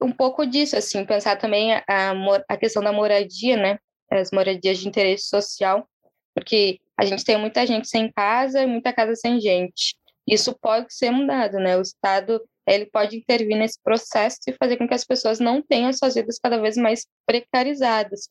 um 0.00 0.12
pouco 0.12 0.46
disso, 0.46 0.76
assim, 0.76 1.04
pensar 1.04 1.36
também 1.36 1.74
a, 1.74 2.12
a 2.48 2.56
questão 2.56 2.82
da 2.82 2.92
moradia, 2.92 3.56
né, 3.56 3.78
as 4.10 4.30
moradias 4.30 4.78
de 4.78 4.88
interesse 4.88 5.28
social, 5.28 5.88
porque 6.34 6.80
a 6.96 7.04
gente 7.04 7.24
tem 7.24 7.36
muita 7.36 7.66
gente 7.66 7.88
sem 7.88 8.10
casa 8.12 8.62
e 8.62 8.66
muita 8.66 8.92
casa 8.92 9.14
sem 9.14 9.40
gente. 9.40 9.96
Isso 10.26 10.56
pode 10.60 10.92
ser 10.92 11.10
mudado, 11.10 11.58
né? 11.58 11.76
O 11.76 11.80
Estado 11.80 12.40
ele 12.66 12.86
pode 12.86 13.16
intervir 13.16 13.56
nesse 13.56 13.80
processo 13.82 14.38
e 14.46 14.52
fazer 14.52 14.76
com 14.76 14.86
que 14.86 14.94
as 14.94 15.04
pessoas 15.04 15.40
não 15.40 15.62
tenham 15.62 15.92
suas 15.92 16.14
vidas 16.14 16.38
cada 16.38 16.58
vez 16.58 16.76
mais 16.76 17.06
precarizadas. 17.26 18.28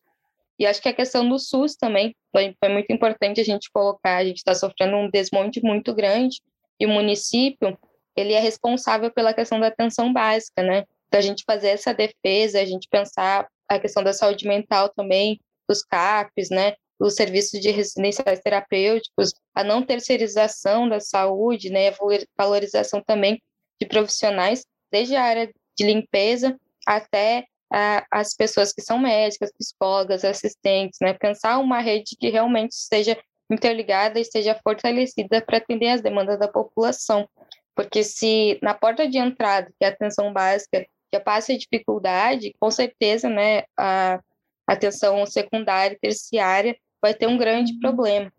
E 0.60 0.66
acho 0.66 0.82
que 0.82 0.90
a 0.90 0.94
questão 0.94 1.28
do 1.28 1.40
SUS 1.40 1.76
também 1.76 2.16
foi, 2.32 2.56
foi 2.60 2.70
muito 2.70 2.92
importante 2.92 3.42
a 3.42 3.44
gente 3.44 3.70
colocar. 3.72 4.18
A 4.18 4.26
gente 4.26 4.38
está 4.38 4.54
sofrendo 4.54 4.96
um 4.96 5.10
desmonte 5.10 5.62
muito 5.62 5.94
grande 5.94 6.40
e 6.80 6.86
o 6.86 6.90
município 6.90 7.78
ele 8.16 8.34
é 8.34 8.40
responsável 8.40 9.12
pela 9.12 9.34
questão 9.34 9.60
da 9.60 9.68
atenção 9.68 10.12
básica, 10.12 10.64
né? 10.64 10.84
Então 11.08 11.20
a 11.20 11.24
gente 11.24 11.44
fazer 11.46 11.70
essa 11.70 11.94
defesa, 11.94 12.60
a 12.60 12.66
gente 12.66 12.88
pensar 12.90 13.48
a 13.68 13.80
questão 13.80 14.04
da 14.04 14.14
saúde 14.14 14.48
mental 14.48 14.90
também, 14.90 15.40
dos 15.68 15.84
CAPs, 15.84 16.50
né? 16.50 16.76
Os 17.00 17.16
serviços 17.16 17.60
de 17.60 17.70
residenciais 17.70 18.40
terapêuticos, 18.40 19.34
a 19.54 19.64
não 19.64 19.84
terceirização 19.84 20.88
da 20.88 21.00
saúde, 21.00 21.70
né? 21.70 21.90
A 21.90 21.96
valorização 22.38 23.02
também 23.06 23.42
de 23.80 23.88
profissionais, 23.88 24.66
desde 24.92 25.16
a 25.16 25.24
área 25.24 25.52
de 25.78 25.86
limpeza 25.86 26.58
até 26.86 27.46
a, 27.72 28.06
as 28.12 28.34
pessoas 28.34 28.74
que 28.74 28.82
são 28.82 28.98
médicas, 28.98 29.52
psicólogas, 29.52 30.26
assistentes, 30.26 31.00
né? 31.02 31.14
Pensar 31.14 31.60
uma 31.60 31.80
rede 31.80 32.16
que 32.20 32.30
realmente 32.30 32.72
esteja 32.72 33.18
interligada 33.50 34.20
e 34.20 34.22
esteja 34.22 34.60
fortalecida 34.64 35.42
para 35.42 35.58
atender 35.58 35.90
as 35.90 36.02
demandas 36.02 36.40
da 36.40 36.48
população. 36.48 37.28
Porque 37.76 38.04
se 38.04 38.58
na 38.62 38.74
porta 38.74 39.08
de 39.08 39.18
entrada, 39.18 39.72
que 39.78 39.86
é 39.86 39.88
a 39.88 39.92
atenção 39.92 40.34
básica, 40.34 40.86
já 41.14 41.20
passa 41.20 41.58
dificuldade, 41.58 42.54
com 42.60 42.70
certeza, 42.70 43.30
né, 43.30 43.64
a 43.78 44.20
atenção 44.68 45.26
secundária 45.26 45.96
e 45.96 46.00
terciária 46.00 46.78
vai 47.02 47.14
ter 47.14 47.28
um 47.28 47.38
grande 47.38 47.74
uhum. 47.74 47.80
problema. 47.80 48.34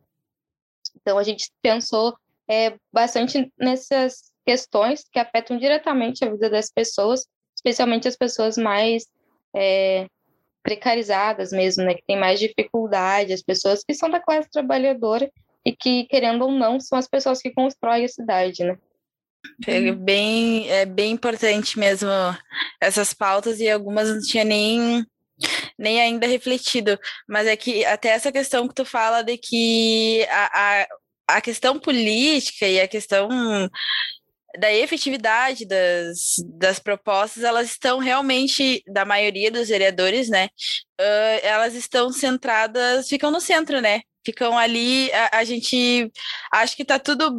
Então, 1.01 1.17
a 1.19 1.23
gente 1.23 1.51
pensou 1.63 2.17
é, 2.49 2.77
bastante 2.93 3.51
nessas 3.59 4.33
questões 4.45 5.05
que 5.11 5.19
afetam 5.19 5.59
diretamente 5.59 6.25
a 6.25 6.31
vida 6.31 6.51
das 6.51 6.71
pessoas, 6.71 7.27
especialmente 7.55 8.09
as 8.09 8.17
pessoas 8.17 8.57
mais 8.57 9.07
é, 9.55 10.07
precarizadas 10.63 11.51
mesmo, 11.51 11.85
né, 11.85 11.95
que 11.95 12.05
têm 12.07 12.19
mais 12.19 12.39
dificuldade, 12.39 13.33
as 13.33 13.43
pessoas 13.43 13.83
que 13.83 13.95
são 13.95 14.11
da 14.11 14.21
classe 14.21 14.51
trabalhadora 14.51 15.31
e 15.65 15.75
que, 15.75 16.05
querendo 16.05 16.45
ou 16.45 16.53
não, 16.53 16.81
são 16.81 16.99
as 16.99 17.09
pessoas 17.09 17.41
que 17.41 17.51
constroem 17.51 18.05
a 18.05 18.09
cidade, 18.09 18.65
né. 18.65 18.79
É 19.67 19.93
bem, 19.93 20.71
é 20.71 20.87
bem 20.87 21.13
importante 21.13 21.79
mesmo 21.79 22.11
essas 22.81 23.13
pautas 23.13 23.61
e 23.61 23.69
algumas 23.69 24.09
não 24.09 24.21
tinha 24.21 24.45
nem 24.45 25.05
nem 25.79 26.01
ainda 26.01 26.27
refletido, 26.27 26.99
mas 27.29 27.47
é 27.47 27.57
que 27.57 27.85
até 27.85 28.09
essa 28.09 28.33
questão 28.33 28.67
que 28.67 28.75
tu 28.75 28.85
fala 28.85 29.23
de 29.23 29.39
que 29.39 30.27
a, 30.29 30.83
a, 30.83 31.37
a 31.37 31.41
questão 31.41 31.79
política 31.79 32.67
e 32.67 32.81
a 32.81 32.89
questão 32.89 33.29
da 34.59 34.73
efetividade 34.73 35.67
das, 35.67 36.37
das 36.59 36.79
propostas, 36.79 37.45
elas 37.45 37.71
estão 37.71 37.99
realmente, 37.99 38.83
da 38.87 39.05
maioria 39.05 39.51
dos 39.51 39.69
vereadores, 39.69 40.29
né? 40.29 40.49
Uh, 41.01 41.39
elas 41.43 41.75
estão 41.75 42.11
centradas, 42.11 43.09
ficam 43.09 43.31
no 43.31 43.41
centro, 43.41 43.81
né? 43.81 44.01
Ficam 44.25 44.57
ali, 44.59 45.13
a, 45.13 45.39
a 45.39 45.45
gente 45.45 46.11
acho 46.53 46.77
que 46.77 46.85
tá 46.85 46.99
tudo 46.99 47.31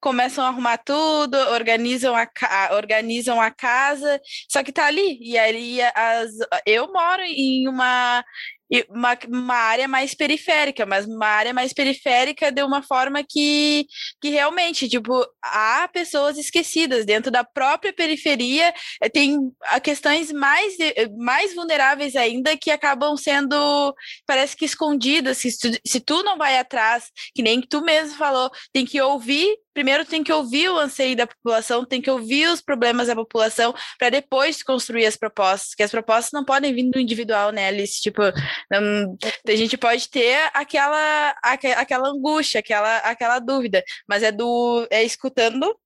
começam 0.00 0.44
a 0.44 0.48
arrumar 0.48 0.78
tudo, 0.78 1.36
organizam 1.52 2.14
a, 2.14 2.28
organizam 2.74 3.40
a 3.40 3.50
casa, 3.50 4.20
só 4.48 4.62
que 4.62 4.72
tá 4.72 4.86
ali. 4.86 5.18
E 5.20 5.38
ali 5.38 5.80
as, 5.82 6.30
eu 6.66 6.92
moro 6.92 7.22
em 7.22 7.68
uma 7.68 8.24
e 8.70 8.84
uma, 8.88 9.16
uma 9.28 9.54
área 9.54 9.86
mais 9.86 10.14
periférica, 10.14 10.86
mas 10.86 11.06
uma 11.06 11.26
área 11.26 11.52
mais 11.52 11.72
periférica 11.72 12.50
de 12.50 12.62
uma 12.62 12.82
forma 12.82 13.22
que, 13.22 13.86
que 14.20 14.30
realmente, 14.30 14.88
tipo, 14.88 15.24
há 15.42 15.88
pessoas 15.92 16.38
esquecidas 16.38 17.04
dentro 17.04 17.30
da 17.30 17.44
própria 17.44 17.92
periferia, 17.92 18.72
eh, 19.00 19.08
tem 19.08 19.38
questões 19.82 20.32
mais, 20.32 20.74
mais 21.18 21.54
vulneráveis 21.54 22.16
ainda 22.16 22.56
que 22.56 22.70
acabam 22.70 23.16
sendo, 23.16 23.94
parece 24.26 24.56
que 24.56 24.64
escondidas, 24.64 25.38
se 25.38 25.56
tu, 25.58 25.68
se 25.86 26.00
tu 26.00 26.22
não 26.22 26.38
vai 26.38 26.58
atrás, 26.58 27.10
que 27.34 27.42
nem 27.42 27.60
tu 27.60 27.82
mesmo 27.82 28.16
falou, 28.16 28.50
tem 28.72 28.84
que 28.84 29.00
ouvir 29.00 29.56
primeiro 29.74 30.04
tem 30.04 30.22
que 30.22 30.32
ouvir 30.32 30.70
o 30.70 30.78
anseio 30.78 31.16
da 31.16 31.26
população, 31.26 31.84
tem 31.84 32.00
que 32.00 32.10
ouvir 32.10 32.48
os 32.48 32.60
problemas 32.60 33.08
da 33.08 33.14
população 33.14 33.74
para 33.98 34.08
depois 34.08 34.62
construir 34.62 35.04
as 35.06 35.16
propostas, 35.16 35.74
que 35.74 35.82
as 35.82 35.90
propostas 35.90 36.32
não 36.32 36.44
podem 36.44 36.72
vir 36.72 36.90
do 36.90 37.00
individual, 37.00 37.50
né, 37.50 37.68
Alice? 37.68 38.00
Tipo, 38.00 38.22
não, 38.70 39.16
a 39.46 39.56
gente 39.56 39.76
pode 39.76 40.08
ter 40.08 40.50
aquela, 40.54 41.34
aquela 41.42 42.08
angústia, 42.08 42.60
aquela, 42.60 42.98
aquela 42.98 43.38
dúvida, 43.38 43.82
mas 44.08 44.22
é 44.22 44.30
do 44.30 44.86
é 44.90 45.02
escutando 45.02 45.76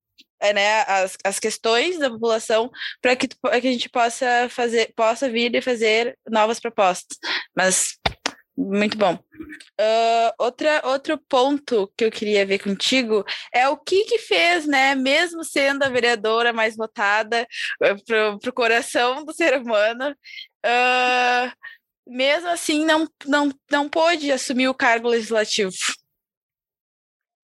é, 0.40 0.52
né, 0.52 0.82
as, 0.82 1.16
as 1.24 1.38
questões 1.38 1.98
da 1.98 2.10
população 2.10 2.70
para 3.02 3.16
que, 3.16 3.28
que 3.28 3.36
a 3.44 3.60
gente 3.60 3.88
possa 3.88 4.48
fazer, 4.50 4.92
possa 4.94 5.28
vir 5.28 5.54
e 5.54 5.62
fazer 5.62 6.16
novas 6.28 6.60
propostas. 6.60 7.18
Mas 7.56 7.98
muito 8.58 8.98
bom. 8.98 9.14
Uh, 9.14 10.32
outra, 10.36 10.82
outro 10.84 11.16
ponto 11.16 11.92
que 11.96 12.04
eu 12.04 12.10
queria 12.10 12.44
ver 12.44 12.58
contigo 12.58 13.24
é 13.54 13.68
o 13.68 13.76
que 13.76 14.04
que 14.04 14.18
fez, 14.18 14.66
né, 14.66 14.96
mesmo 14.96 15.44
sendo 15.44 15.84
a 15.84 15.88
vereadora 15.88 16.52
mais 16.52 16.76
votada 16.76 17.46
uh, 17.80 18.04
para 18.40 18.50
o 18.50 18.52
coração 18.52 19.24
do 19.24 19.32
ser 19.32 19.60
humano, 19.60 20.10
uh, 20.10 21.52
mesmo 22.04 22.48
assim 22.48 22.84
não, 22.84 23.06
não, 23.24 23.52
não 23.70 23.88
pôde 23.88 24.32
assumir 24.32 24.66
o 24.66 24.74
cargo 24.74 25.08
legislativo. 25.08 25.72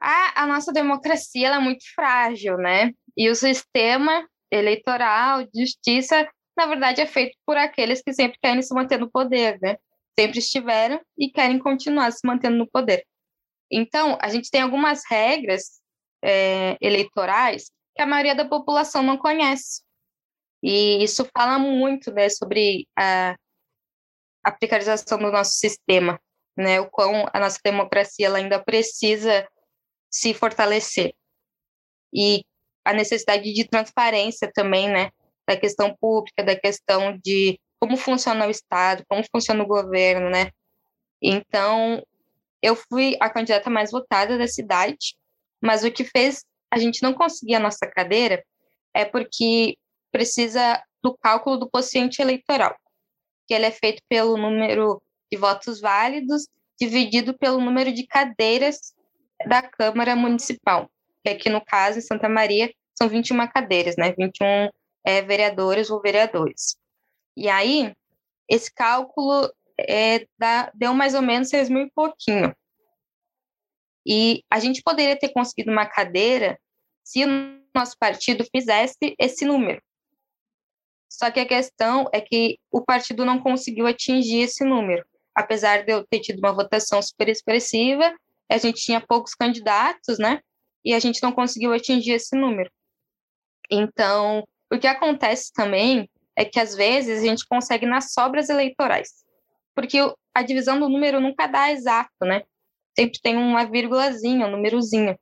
A, 0.00 0.42
a 0.42 0.46
nossa 0.46 0.72
democracia 0.72 1.48
é 1.48 1.58
muito 1.60 1.84
frágil, 1.94 2.58
né? 2.58 2.90
E 3.16 3.30
o 3.30 3.34
sistema 3.36 4.26
eleitoral, 4.50 5.44
de 5.44 5.60
justiça, 5.60 6.28
na 6.56 6.66
verdade, 6.66 7.00
é 7.00 7.06
feito 7.06 7.38
por 7.46 7.56
aqueles 7.56 8.02
que 8.02 8.12
sempre 8.12 8.38
querem 8.42 8.62
se 8.62 8.74
manter 8.74 8.98
no 8.98 9.10
poder, 9.10 9.58
né? 9.62 9.76
Sempre 10.18 10.38
estiveram 10.38 11.00
e 11.18 11.30
querem 11.30 11.58
continuar 11.58 12.10
se 12.12 12.20
mantendo 12.24 12.56
no 12.56 12.68
poder. 12.68 13.04
Então, 13.70 14.18
a 14.20 14.28
gente 14.28 14.50
tem 14.50 14.60
algumas 14.60 15.02
regras 15.08 15.80
é, 16.22 16.76
eleitorais 16.80 17.70
que 17.94 18.02
a 18.02 18.06
maioria 18.06 18.34
da 18.34 18.44
população 18.44 19.02
não 19.02 19.16
conhece. 19.16 19.82
E 20.62 21.02
isso 21.02 21.28
fala 21.36 21.58
muito 21.58 22.12
né, 22.12 22.28
sobre 22.28 22.88
a, 22.96 23.36
a 24.42 24.52
precarização 24.52 25.18
do 25.18 25.30
nosso 25.30 25.52
sistema, 25.52 26.18
né, 26.56 26.80
o 26.80 26.88
quão 26.90 27.26
a 27.32 27.38
nossa 27.38 27.58
democracia 27.62 28.26
ela 28.26 28.38
ainda 28.38 28.62
precisa 28.62 29.46
se 30.10 30.32
fortalecer. 30.32 31.14
E 32.12 32.44
a 32.84 32.92
necessidade 32.92 33.52
de 33.52 33.68
transparência 33.68 34.50
também, 34.52 34.88
né, 34.88 35.10
da 35.46 35.56
questão 35.56 35.94
pública, 36.00 36.42
da 36.42 36.58
questão 36.58 37.18
de 37.22 37.58
como 37.84 37.98
funciona 37.98 38.46
o 38.46 38.50
Estado, 38.50 39.04
como 39.06 39.22
funciona 39.30 39.62
o 39.62 39.66
governo, 39.66 40.30
né? 40.30 40.50
Então, 41.20 42.02
eu 42.62 42.74
fui 42.74 43.14
a 43.20 43.28
candidata 43.28 43.68
mais 43.68 43.90
votada 43.90 44.38
da 44.38 44.48
cidade, 44.48 45.14
mas 45.60 45.84
o 45.84 45.90
que 45.90 46.02
fez 46.02 46.46
a 46.70 46.78
gente 46.78 47.02
não 47.02 47.12
conseguir 47.12 47.56
a 47.56 47.60
nossa 47.60 47.86
cadeira 47.86 48.42
é 48.94 49.04
porque 49.04 49.76
precisa 50.10 50.82
do 51.02 51.14
cálculo 51.14 51.58
do 51.58 51.68
quociente 51.68 52.22
eleitoral, 52.22 52.74
que 53.46 53.52
ele 53.52 53.66
é 53.66 53.70
feito 53.70 54.02
pelo 54.08 54.38
número 54.38 55.02
de 55.30 55.36
votos 55.36 55.78
válidos 55.78 56.48
dividido 56.80 57.36
pelo 57.36 57.60
número 57.60 57.92
de 57.92 58.06
cadeiras 58.06 58.94
da 59.46 59.60
Câmara 59.60 60.16
Municipal, 60.16 60.90
que 61.22 61.28
aqui 61.28 61.50
no 61.50 61.62
caso, 61.62 61.98
em 61.98 62.02
Santa 62.02 62.30
Maria, 62.30 62.72
são 62.96 63.10
21 63.10 63.46
cadeiras, 63.48 63.94
né? 63.98 64.14
21 64.16 64.70
é, 65.04 65.20
vereadores 65.20 65.90
ou 65.90 66.00
vereadores. 66.00 66.82
E 67.36 67.48
aí, 67.48 67.94
esse 68.48 68.72
cálculo 68.72 69.52
é, 69.78 70.26
dá, 70.38 70.70
deu 70.74 70.94
mais 70.94 71.14
ou 71.14 71.22
menos 71.22 71.48
6 71.48 71.68
mil 71.68 71.82
e 71.86 71.90
pouquinho. 71.90 72.54
E 74.06 74.44
a 74.50 74.60
gente 74.60 74.82
poderia 74.82 75.18
ter 75.18 75.30
conseguido 75.30 75.72
uma 75.72 75.86
cadeira 75.86 76.58
se 77.02 77.24
o 77.24 77.28
nosso 77.74 77.96
partido 77.98 78.44
fizesse 78.54 79.14
esse 79.18 79.44
número. 79.44 79.82
Só 81.08 81.30
que 81.30 81.40
a 81.40 81.46
questão 81.46 82.08
é 82.12 82.20
que 82.20 82.58
o 82.70 82.82
partido 82.82 83.24
não 83.24 83.40
conseguiu 83.40 83.86
atingir 83.86 84.40
esse 84.40 84.64
número. 84.64 85.04
Apesar 85.34 85.84
de 85.84 85.92
eu 85.92 86.04
ter 86.06 86.20
tido 86.20 86.38
uma 86.38 86.52
votação 86.52 87.00
super 87.00 87.28
expressiva, 87.28 88.14
a 88.50 88.58
gente 88.58 88.82
tinha 88.82 89.00
poucos 89.00 89.34
candidatos, 89.34 90.18
né? 90.18 90.40
E 90.84 90.92
a 90.92 90.98
gente 90.98 91.22
não 91.22 91.32
conseguiu 91.32 91.72
atingir 91.72 92.12
esse 92.12 92.36
número. 92.36 92.70
Então, 93.70 94.46
o 94.72 94.78
que 94.78 94.86
acontece 94.86 95.52
também 95.52 96.08
é 96.36 96.44
que 96.44 96.58
às 96.58 96.74
vezes 96.74 97.22
a 97.22 97.26
gente 97.26 97.46
consegue 97.46 97.86
nas 97.86 98.12
sobras 98.12 98.48
eleitorais, 98.48 99.08
porque 99.74 99.98
a 100.34 100.42
divisão 100.42 100.78
do 100.78 100.88
número 100.88 101.20
nunca 101.20 101.46
dá 101.46 101.70
exato, 101.70 102.24
né? 102.24 102.42
Sempre 102.96 103.20
tem 103.20 103.36
uma 103.36 103.64
vírgulazinha, 103.64 104.46
um 104.46 104.50
númerozinho. 104.50 105.18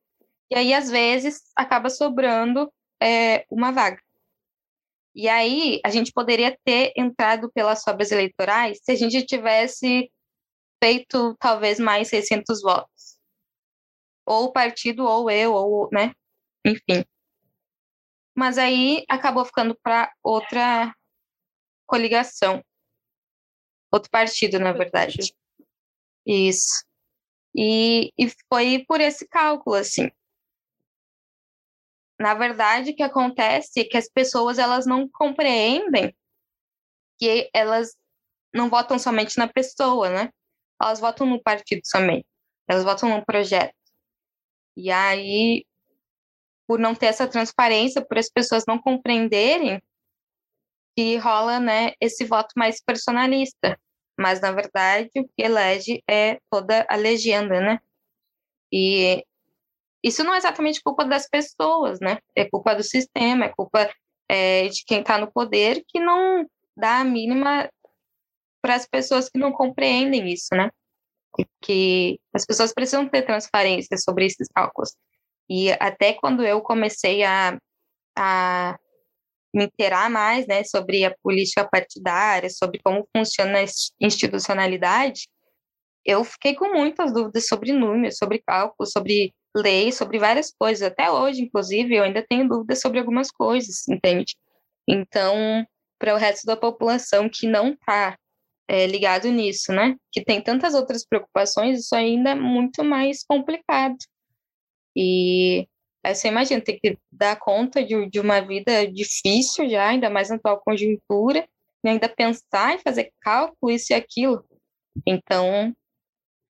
E 0.51 0.55
aí, 0.55 0.75
às 0.75 0.91
vezes, 0.91 1.41
acaba 1.57 1.89
sobrando 1.89 2.71
é, 3.03 3.47
uma 3.51 3.71
vaga. 3.71 3.99
E 5.15 5.29
aí, 5.29 5.81
a 5.85 5.91
gente 5.91 6.13
poderia 6.13 6.57
ter 6.65 6.93
entrado 6.97 7.51
pelas 7.53 7.83
sobras 7.83 8.13
eleitorais 8.13 8.79
se 8.83 8.93
a 8.93 8.95
gente 8.95 9.25
tivesse 9.25 10.11
feito 10.83 11.37
talvez 11.39 11.79
mais 11.79 12.09
600 12.09 12.63
votos. 12.63 13.19
Ou 14.27 14.47
o 14.47 14.53
partido, 14.53 15.05
ou 15.05 15.31
eu, 15.31 15.53
ou, 15.55 15.89
né? 15.93 16.13
Enfim. 16.65 17.05
Mas 18.35 18.57
aí 18.57 19.05
acabou 19.09 19.45
ficando 19.45 19.77
para 19.83 20.11
outra 20.23 20.95
coligação. 21.87 22.65
Outro 23.93 24.11
partido, 24.11 24.59
na 24.59 24.73
verdade. 24.73 25.35
Isso. 26.27 26.85
E, 27.55 28.13
e 28.19 28.33
foi 28.49 28.85
por 28.87 29.01
esse 29.01 29.27
cálculo, 29.29 29.77
assim. 29.77 30.11
Na 32.19 32.35
verdade, 32.35 32.93
o 32.93 32.97
que 32.97 33.03
acontece 33.03 33.81
é 33.81 33.85
que 33.85 33.97
as 33.97 34.09
pessoas 34.09 34.59
elas 34.59 34.87
não 34.87 35.09
compreendem 35.09 36.15
que 37.19 37.51
elas 37.53 37.97
não 38.55 38.69
votam 38.69 38.99
somente 38.99 39.39
na 39.39 39.49
pessoa, 39.49 40.09
né? 40.11 40.31
Elas 40.81 41.01
votam 41.01 41.27
no 41.27 41.43
partido 41.43 41.83
somente. 41.85 42.27
Elas 42.69 42.85
votam 42.85 43.09
no 43.09 43.25
projeto. 43.25 43.75
E 44.77 44.91
aí, 44.91 45.65
por 46.67 46.79
não 46.79 46.95
ter 46.95 47.07
essa 47.07 47.29
transparência, 47.29 48.05
por 48.05 48.19
as 48.19 48.29
pessoas 48.29 48.65
não 48.67 48.79
compreenderem, 48.81 49.83
que 50.97 51.17
rola 51.17 51.59
né, 51.59 51.93
esse 52.01 52.25
voto 52.25 52.53
mais 52.57 52.83
personalista. 52.83 53.79
Mas, 54.19 54.41
na 54.41 54.53
verdade, 54.53 55.11
o 55.17 55.25
que 55.25 55.43
elege 55.43 56.03
é 56.09 56.39
toda 56.51 56.87
a 56.89 56.97
legenda, 56.97 57.61
né? 57.61 57.81
E 58.71 59.25
isso 60.03 60.25
não 60.25 60.35
é 60.35 60.39
exatamente 60.39 60.83
culpa 60.83 61.05
das 61.05 61.29
pessoas, 61.29 62.01
né? 62.01 62.19
É 62.37 62.45
culpa 62.45 62.75
do 62.75 62.83
sistema, 62.83 63.47
é 63.47 63.49
culpa 63.49 63.91
é, 64.29 64.69
de 64.69 64.85
quem 64.85 65.01
está 65.01 65.19
no 65.19 65.31
poder 65.31 65.85
que 65.89 66.01
não 66.01 66.47
dá 66.77 67.01
a 67.01 67.05
mínima 67.05 67.71
para 68.61 68.75
as 68.75 68.87
pessoas 68.87 69.29
que 69.29 69.39
não 69.39 69.53
compreendem 69.53 70.31
isso, 70.33 70.55
né? 70.55 70.71
Que 71.61 72.21
as 72.35 72.45
pessoas 72.45 72.73
precisam 72.73 73.09
ter 73.09 73.23
transparência 73.23 73.97
sobre 73.99 74.27
esses 74.27 74.49
cálculos. 74.49 74.95
E 75.49 75.71
até 75.73 76.15
quando 76.15 76.45
eu 76.45 76.61
comecei 76.61 77.23
a, 77.25 77.59
a 78.17 78.79
me 79.55 79.65
inteirar 79.65 80.11
mais 80.11 80.47
né, 80.47 80.65
sobre 80.65 81.05
a 81.05 81.15
política 81.23 81.69
partidária, 81.69 82.49
sobre 82.51 82.81
como 82.83 83.07
funciona 83.15 83.61
a 83.61 83.65
institucionalidade, 84.01 85.29
eu 86.05 86.25
fiquei 86.25 86.55
com 86.55 86.73
muitas 86.73 87.13
dúvidas 87.13 87.47
sobre 87.47 87.73
números, 87.73 88.17
sobre 88.17 88.43
cálculo, 88.45 88.89
sobre 88.89 89.33
lei, 89.55 89.93
sobre 89.93 90.19
várias 90.19 90.53
coisas. 90.53 90.83
Até 90.83 91.11
hoje, 91.11 91.43
inclusive, 91.43 91.95
eu 91.95 92.03
ainda 92.03 92.25
tenho 92.29 92.49
dúvidas 92.49 92.81
sobre 92.81 92.99
algumas 92.99 93.31
coisas, 93.31 93.87
entende? 93.89 94.35
Então, 94.89 95.65
para 95.99 96.15
o 96.15 96.19
resto 96.19 96.45
da 96.45 96.57
população 96.57 97.29
que 97.29 97.47
não 97.47 97.73
está 97.73 98.17
é, 98.69 98.87
ligado 98.87 99.29
nisso, 99.29 99.73
né, 99.73 99.97
que 100.11 100.25
tem 100.25 100.41
tantas 100.41 100.75
outras 100.75 101.07
preocupações, 101.07 101.81
isso 101.81 101.95
ainda 101.95 102.31
é 102.31 102.35
muito 102.35 102.83
mais 102.83 103.25
complicado. 103.25 103.97
E 104.97 105.69
Aí 106.05 106.15
você 106.15 106.29
imagina 106.29 106.61
ter 106.61 106.75
que 106.81 106.99
dar 107.11 107.37
conta 107.37 107.85
de, 107.85 108.09
de 108.09 108.21
uma 108.21 108.41
vida 108.41 108.87
difícil 108.91 109.69
já, 109.69 109.89
ainda 109.89 110.11
mais 110.11 110.29
na 110.29 110.37
atual 110.37 110.61
conjuntura, 110.65 111.47
e 111.85 111.89
ainda 111.89 112.09
pensar 112.09 112.75
e 112.75 112.83
fazer 112.83 113.13
cálculo, 113.21 113.73
isso 113.73 113.93
e 113.93 113.95
aquilo. 113.95 114.45
Então, 115.07 115.75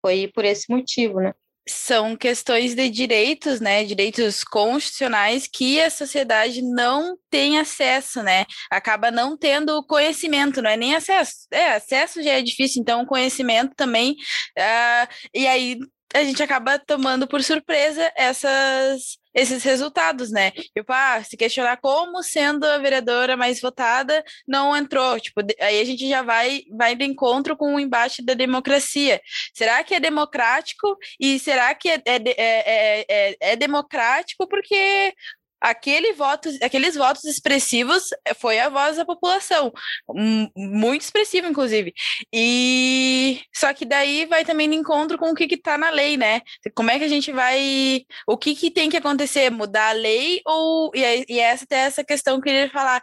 foi 0.01 0.29
por 0.29 0.45
esse 0.45 0.71
motivo, 0.71 1.21
né? 1.21 1.33
são 1.69 2.17
questões 2.17 2.75
de 2.75 2.89
direitos, 2.89 3.61
né, 3.61 3.85
direitos 3.85 4.45
constitucionais 4.45 5.49
que 5.49 5.81
a 5.81 5.91
sociedade 5.91 6.63
não 6.63 7.19
tem 7.29 7.59
acesso, 7.59 8.23
né, 8.23 8.47
acaba 8.71 9.11
não 9.11 9.37
tendo 9.37 9.83
conhecimento, 9.85 10.63
não 10.63 10.71
é 10.71 10.77
nem 10.77 10.95
acesso, 10.95 11.47
é, 11.51 11.73
acesso 11.73 12.23
já 12.23 12.35
é 12.35 12.43
difícil, 12.43 12.81
então 12.81 13.05
conhecimento 13.05 13.75
também, 13.75 14.13
uh, 14.13 15.09
e 15.35 15.47
aí 15.47 15.79
a 16.17 16.25
gente 16.25 16.43
acaba 16.43 16.79
tomando 16.79 17.27
por 17.27 17.43
surpresa 17.43 18.11
essas 18.17 19.19
esses 19.35 19.63
resultados, 19.63 20.31
né? 20.31 20.51
Tipo, 20.51 20.91
ah, 20.95 21.23
se 21.23 21.37
questionar 21.37 21.77
como 21.77 22.23
sendo 22.23 22.65
a 22.65 22.79
vereadora 22.79 23.37
mais 23.37 23.61
votada 23.61 24.25
não 24.49 24.75
entrou, 24.75 25.21
tipo, 25.21 25.43
aí 25.61 25.79
a 25.79 25.85
gente 25.85 26.09
já 26.09 26.23
vai 26.23 26.63
vai 26.75 26.97
de 26.97 27.05
encontro 27.05 27.55
com 27.55 27.75
o 27.75 27.81
embate 27.81 28.25
da 28.25 28.33
democracia. 28.33 29.21
Será 29.55 29.85
que 29.85 29.95
é 29.95 30.01
democrático 30.01 30.97
e 31.21 31.39
será 31.39 31.75
que 31.75 31.91
é, 31.91 32.03
é, 32.07 32.23
é, 32.27 33.07
é, 33.09 33.37
é 33.41 33.57
democrático 33.57 34.49
porque 34.49 35.13
aquele 35.67 36.13
voto, 36.13 36.49
aqueles 36.63 36.95
votos 36.95 37.25
expressivos 37.25 38.11
eh, 38.25 38.35
foi 38.35 38.59
a 38.61 38.69
voz 38.69 38.97
da 38.97 39.05
população, 39.05 39.73
muito 40.57 41.03
expressivo, 41.03 41.49
inclusive. 41.49 41.93
E 42.33 43.41
só 43.55 43.75
que 43.75 43.85
daí 43.85 44.27
vai 44.27 44.45
também 44.45 44.71
de 44.71 44.77
encontro 44.77 45.19
com 45.19 45.31
o 45.31 45.35
que 45.35 45.45
está 45.55 45.77
na 45.77 45.91
lei, 45.91 46.17
né? 46.17 46.41
Como 46.75 46.91
é 46.91 46.99
que 46.99 47.05
a 47.05 47.09
gente 47.09 47.33
vai. 47.33 48.05
O 48.27 48.37
que, 48.37 48.55
que 48.55 48.71
tem 48.71 48.89
que 48.89 48.97
acontecer? 48.97 49.51
Mudar 49.51 49.91
a 49.91 49.93
lei 49.93 50.41
ou. 50.47 50.93
E, 50.95 51.25
e 51.29 51.41
essa 51.41 51.65
até 51.65 51.77
essa 51.79 52.05
questão 52.05 52.41
que 52.41 52.49
eu 52.49 52.55
queria 52.55 52.71
falar 52.71 53.03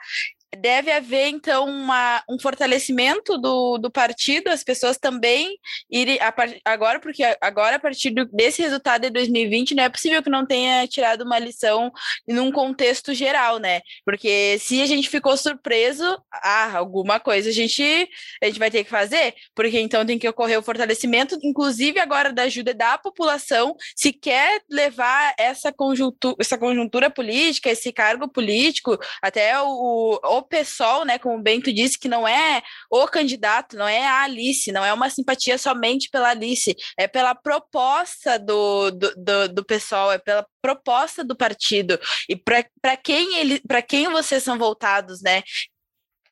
deve 0.55 0.91
haver, 0.91 1.27
então, 1.27 1.65
uma, 1.65 2.23
um 2.29 2.39
fortalecimento 2.39 3.37
do, 3.37 3.77
do 3.77 3.91
partido, 3.91 4.49
as 4.49 4.63
pessoas 4.63 4.97
também 4.97 5.57
irem, 5.89 6.19
a, 6.19 6.33
agora, 6.65 6.99
porque 6.99 7.23
agora, 7.41 7.77
a 7.77 7.79
partir 7.79 8.11
do, 8.11 8.25
desse 8.25 8.61
resultado 8.61 9.01
de 9.03 9.09
2020, 9.09 9.75
não 9.75 9.83
é 9.83 9.89
possível 9.89 10.21
que 10.21 10.29
não 10.29 10.45
tenha 10.45 10.87
tirado 10.87 11.23
uma 11.23 11.39
lição 11.39 11.91
num 12.27 12.51
contexto 12.51 13.13
geral, 13.13 13.57
né? 13.57 13.81
Porque 14.05 14.57
se 14.59 14.81
a 14.81 14.85
gente 14.85 15.09
ficou 15.09 15.35
surpreso, 15.37 16.03
ah, 16.31 16.77
alguma 16.77 17.19
coisa 17.19 17.49
a 17.49 17.53
gente, 17.53 18.09
a 18.41 18.45
gente 18.45 18.59
vai 18.59 18.69
ter 18.69 18.83
que 18.83 18.89
fazer, 18.89 19.33
porque 19.55 19.79
então 19.79 20.05
tem 20.05 20.19
que 20.19 20.27
ocorrer 20.27 20.59
o 20.59 20.63
fortalecimento, 20.63 21.37
inclusive 21.43 21.99
agora 21.99 22.31
da 22.31 22.43
ajuda 22.43 22.73
da 22.73 22.97
população, 22.97 23.75
se 23.95 24.11
quer 24.11 24.61
levar 24.69 25.33
essa 25.37 25.71
conjuntura, 25.71 26.35
essa 26.39 26.57
conjuntura 26.57 27.09
política, 27.09 27.69
esse 27.69 27.91
cargo 27.91 28.27
político, 28.27 28.97
até 29.21 29.59
o, 29.61 30.19
o 30.23 30.42
PSOL, 30.43 31.05
né, 31.05 31.17
como 31.17 31.37
o 31.37 31.41
Bento 31.41 31.71
disse, 31.73 31.97
que 31.97 32.07
não 32.07 32.27
é 32.27 32.61
o 32.89 33.07
candidato, 33.07 33.75
não 33.75 33.87
é 33.87 34.05
a 34.05 34.23
Alice, 34.23 34.71
não 34.71 34.83
é 34.83 34.93
uma 34.93 35.09
simpatia 35.09 35.57
somente 35.57 36.09
pela 36.09 36.29
Alice, 36.29 36.75
é 36.97 37.07
pela 37.07 37.35
proposta 37.35 38.37
do, 38.37 38.91
do, 38.91 39.15
do, 39.15 39.49
do 39.49 39.65
PSOL, 39.65 40.11
é 40.11 40.17
pela 40.17 40.45
proposta 40.61 41.23
do 41.23 41.35
partido 41.35 41.99
e 42.29 42.35
para 42.35 42.97
quem 42.97 43.37
ele 43.37 43.61
para 43.67 43.81
quem 43.81 44.09
vocês 44.09 44.41
são 44.43 44.57
voltados, 44.57 45.21
né? 45.21 45.43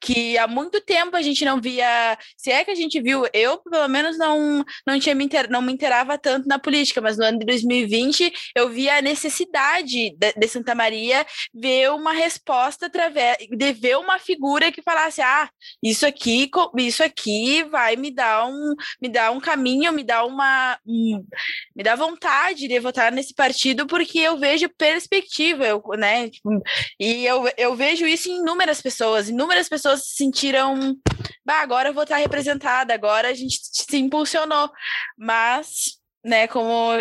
Que 0.02 0.38
há 0.38 0.48
muito 0.48 0.82
tempo 0.82 1.16
a 1.16 1.22
gente 1.22 1.46
não 1.46 1.62
via, 1.62 2.18
se 2.36 2.52
é 2.52 2.64
que 2.64 2.72
a 2.72 2.76
gente 2.76 3.00
viu, 3.02 3.24
eu 3.34 3.58
pelo 3.60 3.88
menos 3.88 4.18
não 4.18 4.64
não 4.86 5.00
tinha 5.00 5.16
me 5.16 5.26
inter, 5.26 5.50
não 5.50 5.62
me 5.62 5.72
interava 5.72 6.18
tanto 6.18 6.48
na 6.48 6.60
política, 6.60 7.00
mas 7.02 7.18
no 7.18 7.24
ano 7.26 7.40
de 7.40 7.46
2020 7.46 8.32
eu 8.56 8.70
via 8.70 8.98
a 8.98 9.02
necessidade 9.02 10.12
de, 10.18 10.34
de 10.36 10.48
Santa 10.48 10.74
Maria 10.76 11.26
ver 11.54 11.92
uma 11.92 12.14
resposta 12.14 12.88
através 12.88 13.38
de 13.50 13.74
ver 13.74 13.98
uma 13.98 14.18
figura 14.20 14.72
que 14.72 14.82
falasse: 14.82 15.22
"Ah, 15.22 15.50
isso 15.84 16.06
aqui, 16.06 16.50
isso 16.78 17.04
aqui 17.04 17.64
vai 17.64 17.96
me 17.96 18.12
dar 18.12 18.46
um 18.48 18.76
me 19.02 19.10
dar 19.10 19.32
um 19.32 19.40
caminho, 19.40 19.92
me 19.94 20.04
dá 20.04 20.24
uma 20.26 20.78
um, 20.86 21.24
me 21.76 21.84
dá 21.84 21.96
vontade 21.96 22.68
de 22.68 22.80
votar 22.80 23.12
nesse 23.12 23.34
partido 23.34 23.86
porque 23.88 24.20
eu 24.20 24.38
vejo 24.38 24.70
perspectiva, 24.78 25.66
eu, 25.68 25.82
né? 25.98 26.30
E 27.00 27.26
eu, 27.26 27.46
eu 27.58 27.76
vejo 27.76 28.06
isso 28.06 28.30
em 28.30 28.40
inúmeras 28.40 28.82
pessoas, 28.82 29.30
inúmeras 29.30 29.68
pessoas 29.70 29.91
pessoas 29.92 30.06
se 30.06 30.16
sentiram, 30.16 30.98
bah, 31.46 31.62
agora 31.62 31.90
eu 31.90 31.94
vou 31.94 32.04
estar 32.04 32.18
representada, 32.18 32.94
agora 32.94 33.30
a 33.30 33.34
gente 33.34 33.60
se 33.62 33.98
impulsionou. 33.98 34.70
Mas, 35.18 36.00
né, 36.24 36.48
como 36.48 36.92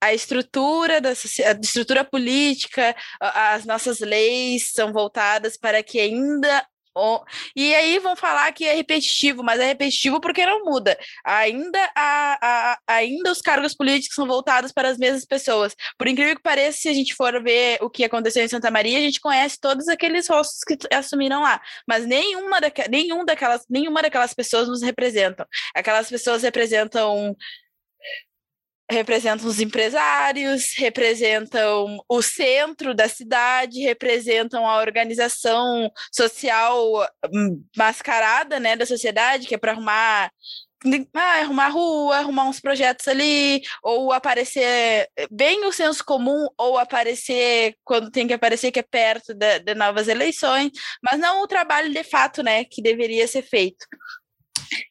a 0.00 0.12
estrutura 0.12 1.00
da 1.00 1.10
a 1.10 1.60
estrutura 1.62 2.04
política, 2.04 2.94
as 3.20 3.64
nossas 3.64 4.00
leis 4.00 4.72
são 4.72 4.92
voltadas 4.92 5.56
para 5.56 5.82
que 5.82 5.98
ainda 5.98 6.66
e 7.56 7.74
aí 7.74 7.98
vão 7.98 8.14
falar 8.14 8.52
que 8.52 8.64
é 8.64 8.74
repetitivo, 8.74 9.42
mas 9.42 9.60
é 9.60 9.66
repetitivo 9.66 10.20
porque 10.20 10.46
não 10.46 10.64
muda. 10.64 10.96
Ainda, 11.24 11.78
a, 11.96 12.38
a, 12.40 12.78
ainda 12.86 13.32
os 13.32 13.40
cargos 13.40 13.74
políticos 13.74 14.14
são 14.14 14.26
voltados 14.26 14.72
para 14.72 14.88
as 14.88 14.98
mesmas 14.98 15.24
pessoas. 15.24 15.74
Por 15.98 16.06
incrível 16.06 16.36
que 16.36 16.42
pareça, 16.42 16.78
se 16.78 16.88
a 16.88 16.92
gente 16.92 17.14
for 17.14 17.42
ver 17.42 17.78
o 17.82 17.90
que 17.90 18.04
aconteceu 18.04 18.44
em 18.44 18.48
Santa 18.48 18.70
Maria, 18.70 18.98
a 18.98 19.00
gente 19.00 19.20
conhece 19.20 19.58
todos 19.60 19.88
aqueles 19.88 20.28
rostos 20.28 20.60
que 20.64 20.76
assumiram 20.94 21.42
lá. 21.42 21.60
Mas 21.86 22.06
nenhuma, 22.06 22.60
daque, 22.60 22.88
nenhum 22.88 23.24
daquelas, 23.24 23.64
nenhuma 23.68 24.02
daquelas 24.02 24.34
pessoas 24.34 24.68
nos 24.68 24.82
representam. 24.82 25.46
Aquelas 25.74 26.08
pessoas 26.08 26.42
representam 26.42 27.36
representam 28.90 29.46
os 29.46 29.60
empresários, 29.60 30.72
representam 30.76 31.98
o 32.08 32.22
centro 32.22 32.94
da 32.94 33.08
cidade, 33.08 33.80
representam 33.80 34.68
a 34.68 34.78
organização 34.78 35.90
social 36.12 37.06
hum, 37.32 37.64
mascarada, 37.76 38.60
né, 38.60 38.76
da 38.76 38.86
sociedade, 38.86 39.46
que 39.46 39.54
é 39.54 39.58
para 39.58 39.72
arrumar 39.72 40.30
ah, 41.14 41.40
arrumar 41.40 41.68
rua, 41.68 42.18
arrumar 42.18 42.44
uns 42.44 42.60
projetos 42.60 43.08
ali, 43.08 43.62
ou 43.82 44.12
aparecer 44.12 45.08
bem 45.30 45.64
o 45.64 45.72
senso 45.72 46.04
comum, 46.04 46.46
ou 46.58 46.76
aparecer 46.76 47.74
quando 47.82 48.10
tem 48.10 48.26
que 48.26 48.34
aparecer 48.34 48.70
que 48.70 48.80
é 48.80 48.82
perto 48.82 49.32
de, 49.32 49.60
de 49.60 49.74
novas 49.74 50.08
eleições, 50.08 50.70
mas 51.02 51.18
não 51.18 51.42
o 51.42 51.46
trabalho 51.46 51.90
de 51.90 52.04
fato, 52.04 52.42
né, 52.42 52.64
que 52.64 52.82
deveria 52.82 53.26
ser 53.26 53.42
feito. 53.42 53.86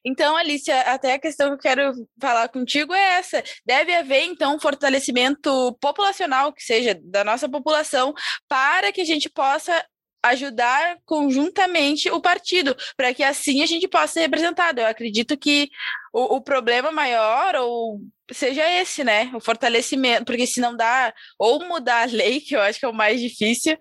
Então, 0.03 0.35
Alicia, 0.35 0.81
até 0.81 1.13
a 1.13 1.19
questão 1.19 1.49
que 1.49 1.53
eu 1.55 1.59
quero 1.59 1.93
falar 2.19 2.47
contigo 2.49 2.93
é 2.93 3.15
essa. 3.15 3.43
Deve 3.65 3.93
haver, 3.93 4.23
então, 4.25 4.55
um 4.55 4.59
fortalecimento 4.59 5.77
populacional, 5.81 6.53
que 6.53 6.63
seja 6.63 6.99
da 7.03 7.23
nossa 7.23 7.49
população, 7.49 8.13
para 8.47 8.91
que 8.91 9.01
a 9.01 9.05
gente 9.05 9.29
possa 9.29 9.83
ajudar 10.23 10.97
conjuntamente 11.05 12.09
o 12.09 12.21
partido, 12.21 12.75
para 12.95 13.13
que 13.13 13.21
assim 13.21 13.61
a 13.61 13.65
gente 13.65 13.87
possa 13.89 14.13
ser 14.13 14.21
representado. 14.21 14.79
Eu 14.79 14.87
acredito 14.87 15.37
que 15.37 15.69
o, 16.13 16.37
o, 16.37 16.41
problema 16.41 16.91
maior 16.91 17.55
ou 17.57 17.99
seja 18.31 18.63
esse, 18.79 19.03
né? 19.03 19.29
O 19.33 19.41
fortalecimento, 19.41 20.23
porque 20.23 20.47
se 20.47 20.61
não 20.61 20.75
dá, 20.75 21.13
ou 21.37 21.59
mudar 21.67 22.03
a 22.03 22.11
lei, 22.11 22.39
que 22.39 22.55
eu 22.55 22.61
acho 22.61 22.79
que 22.79 22.85
é 22.85 22.89
o 22.89 22.93
mais 22.93 23.19
difícil, 23.19 23.77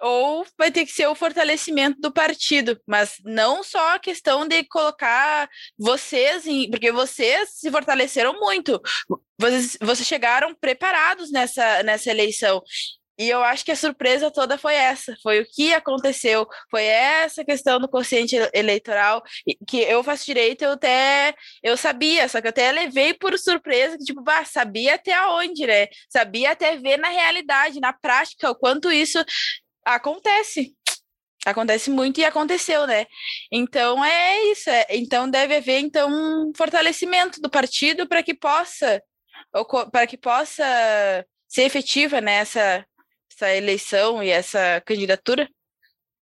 ou 0.00 0.46
vai 0.58 0.70
ter 0.70 0.86
que 0.86 0.92
ser 0.92 1.06
o 1.06 1.14
fortalecimento 1.14 2.00
do 2.00 2.12
partido, 2.12 2.80
mas 2.86 3.16
não 3.24 3.62
só 3.62 3.94
a 3.94 3.98
questão 3.98 4.46
de 4.46 4.64
colocar 4.64 5.48
vocês 5.78 6.46
em, 6.46 6.70
porque 6.70 6.90
vocês 6.90 7.50
se 7.54 7.70
fortaleceram 7.70 8.38
muito. 8.40 8.80
Vocês, 9.38 9.76
vocês 9.80 10.06
chegaram 10.06 10.54
preparados 10.54 11.30
nessa, 11.30 11.82
nessa 11.82 12.10
eleição. 12.10 12.62
E 13.20 13.28
eu 13.28 13.42
acho 13.44 13.66
que 13.66 13.70
a 13.70 13.76
surpresa 13.76 14.30
toda 14.30 14.56
foi 14.56 14.74
essa, 14.74 15.14
foi 15.22 15.40
o 15.40 15.46
que 15.46 15.74
aconteceu, 15.74 16.46
foi 16.70 16.84
essa 16.84 17.44
questão 17.44 17.78
do 17.78 17.86
consciente 17.86 18.34
eleitoral, 18.54 19.22
que 19.68 19.76
eu 19.82 20.02
faço 20.02 20.24
direito, 20.24 20.62
eu 20.62 20.72
até, 20.72 21.34
eu 21.62 21.76
sabia, 21.76 22.26
só 22.30 22.40
que 22.40 22.46
eu 22.46 22.48
até 22.48 22.72
levei 22.72 23.12
por 23.12 23.38
surpresa, 23.38 23.98
tipo, 23.98 24.22
bah, 24.22 24.46
sabia 24.46 24.94
até 24.94 25.20
onde, 25.26 25.66
né? 25.66 25.88
Sabia 26.08 26.52
até 26.52 26.78
ver 26.78 26.96
na 26.96 27.10
realidade, 27.10 27.78
na 27.78 27.92
prática, 27.92 28.50
o 28.50 28.54
quanto 28.54 28.90
isso 28.90 29.22
acontece. 29.84 30.74
Acontece 31.46 31.90
muito 31.90 32.20
e 32.20 32.24
aconteceu, 32.24 32.86
né? 32.86 33.06
Então 33.50 34.04
é 34.04 34.44
isso. 34.44 34.68
É, 34.68 34.86
então 34.90 35.28
deve 35.28 35.56
haver 35.56 35.80
então 35.80 36.10
um 36.10 36.52
fortalecimento 36.54 37.40
do 37.40 37.50
partido 37.50 38.06
para 38.06 38.22
que 38.22 38.34
possa 38.34 39.02
para 39.90 40.06
que 40.06 40.18
possa 40.18 40.64
ser 41.48 41.62
efetiva 41.62 42.20
nessa 42.20 42.78
né, 42.78 42.84
essa 43.40 43.56
eleição 43.56 44.22
e 44.22 44.28
essa 44.28 44.82
candidatura. 44.84 45.48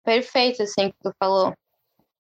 Perfeito, 0.05 0.63
assim 0.63 0.91
que 0.91 0.97
tu 1.03 1.13
falou. 1.19 1.55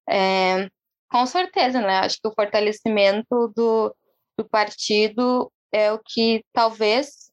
É, 0.09 0.68
com 1.11 1.27
certeza, 1.27 1.81
né? 1.81 1.99
Acho 1.99 2.18
que 2.20 2.29
o 2.29 2.35
fortalecimento 2.35 3.53
do, 3.57 3.94
do 4.38 4.49
partido 4.49 5.51
é 5.73 5.92
o 5.92 5.99
que 5.99 6.44
talvez 6.53 7.31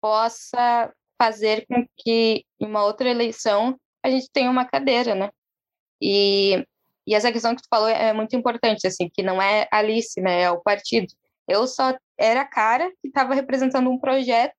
possa 0.00 0.92
fazer 1.18 1.66
com 1.66 1.84
que 1.96 2.44
em 2.60 2.66
uma 2.66 2.84
outra 2.84 3.10
eleição 3.10 3.78
a 4.02 4.08
gente 4.08 4.30
tenha 4.32 4.50
uma 4.50 4.64
cadeira, 4.64 5.14
né? 5.14 5.30
E, 6.00 6.64
e 7.06 7.14
essa 7.14 7.32
questão 7.32 7.54
que 7.54 7.62
tu 7.62 7.68
falou 7.68 7.88
é 7.88 8.12
muito 8.12 8.36
importante, 8.36 8.86
assim, 8.86 9.08
que 9.08 9.22
não 9.22 9.42
é 9.42 9.66
Alice, 9.70 10.20
né? 10.20 10.42
É 10.42 10.50
o 10.50 10.60
partido. 10.60 11.12
Eu 11.46 11.66
só 11.66 11.96
era 12.16 12.42
a 12.42 12.46
cara 12.46 12.90
que 13.00 13.08
estava 13.08 13.34
representando 13.34 13.90
um 13.90 13.98
projeto 13.98 14.54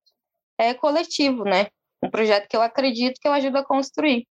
é, 0.57 0.73
coletivo, 0.73 1.43
né? 1.43 1.67
Um 2.03 2.09
projeto 2.09 2.47
que 2.47 2.57
eu 2.57 2.61
acredito 2.61 3.19
que 3.19 3.27
eu 3.27 3.33
ajudo 3.33 3.57
a 3.57 3.65
construir. 3.65 4.27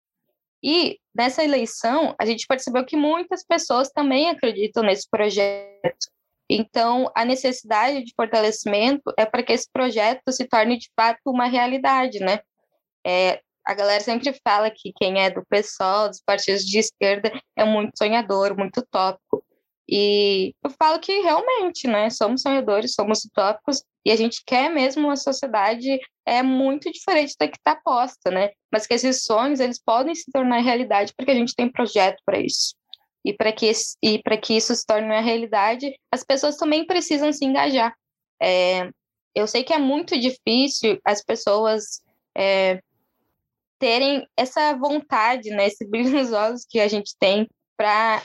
E 0.63 0.99
nessa 1.15 1.45
eleição, 1.45 2.15
a 2.19 2.25
gente 2.25 2.47
percebeu 2.47 2.85
que 2.85 2.97
muitas 2.97 3.45
pessoas 3.45 3.91
também 3.91 4.31
acreditam 4.31 4.83
nesse 4.83 5.09
projeto. 5.09 6.09
Então, 6.49 7.11
a 7.15 7.25
necessidade 7.25 8.05
de 8.05 8.13
fortalecimento 8.15 9.13
é 9.19 9.27
para 9.27 9.43
que 9.43 9.53
esse 9.53 9.69
projeto 9.73 10.31
se 10.31 10.47
torne 10.47 10.79
de 10.79 10.91
fato 10.95 11.21
uma 11.27 11.47
realidade, 11.47 12.21
né? 12.21 12.41
É, 13.05 13.41
a 13.65 13.75
galera 13.75 14.03
sempre 14.03 14.33
fala 14.45 14.71
que 14.71 14.93
quem 14.97 15.21
é 15.21 15.29
do 15.29 15.45
PSOL, 15.47 16.09
dos 16.09 16.21
partidos 16.21 16.65
de 16.65 16.79
esquerda, 16.79 17.33
é 17.57 17.65
muito 17.65 17.99
sonhador, 17.99 18.57
muito 18.57 18.79
utópico. 18.79 19.45
E 19.89 20.55
eu 20.63 20.71
falo 20.71 21.01
que 21.01 21.21
realmente, 21.21 21.89
né, 21.89 22.11
somos 22.11 22.43
sonhadores, 22.43 22.95
somos 22.95 23.25
utópicos, 23.25 23.83
e 24.05 24.13
a 24.13 24.17
gente 24.17 24.43
quer 24.47 24.69
mesmo 24.71 25.07
uma 25.09 25.17
sociedade 25.17 25.99
é 26.25 26.41
muito 26.43 26.91
diferente 26.93 27.35
da 27.39 27.49
que 27.49 27.57
está 27.57 27.75
posta, 27.75 28.31
né? 28.31 28.51
Mas 28.73 28.87
que 28.87 28.95
esses 28.95 29.25
sonhos, 29.25 29.59
eles 29.59 29.83
podem 29.83 30.15
se 30.15 30.31
tornar 30.31 30.59
realidade 30.59 31.13
porque 31.17 31.33
a 31.33 31.35
gente 31.35 31.55
tem 31.57 31.71
projeto 31.71 32.21
para 32.25 32.39
isso. 32.39 32.76
E 33.27 33.33
para 33.33 33.53
que, 33.53 33.73
e 34.01 34.23
que 34.41 34.57
isso 34.57 34.73
se 34.73 34.87
torne 34.87 35.09
uma 35.09 35.21
realidade, 35.21 35.93
as 36.13 36.23
pessoas 36.23 36.57
também 36.57 36.87
precisam 36.87 37.33
se 37.33 37.45
engajar. 37.45 37.93
É, 38.41 38.89
eu 39.35 39.49
sei 39.49 39.65
que 39.65 39.73
é 39.73 39.79
muito 39.79 40.17
difícil 40.17 41.01
as 41.05 41.25
pessoas 41.25 42.01
é, 42.39 42.81
terem 43.81 44.25
essa 44.37 44.75
vontade, 44.77 45.51
né, 45.51 45.67
esse 45.67 45.85
brilho 45.85 46.11
nos 46.11 46.31
olhos 46.33 46.65
que 46.65 46.79
a 46.79 46.87
gente 46.87 47.17
tem 47.19 47.51
para 47.77 48.23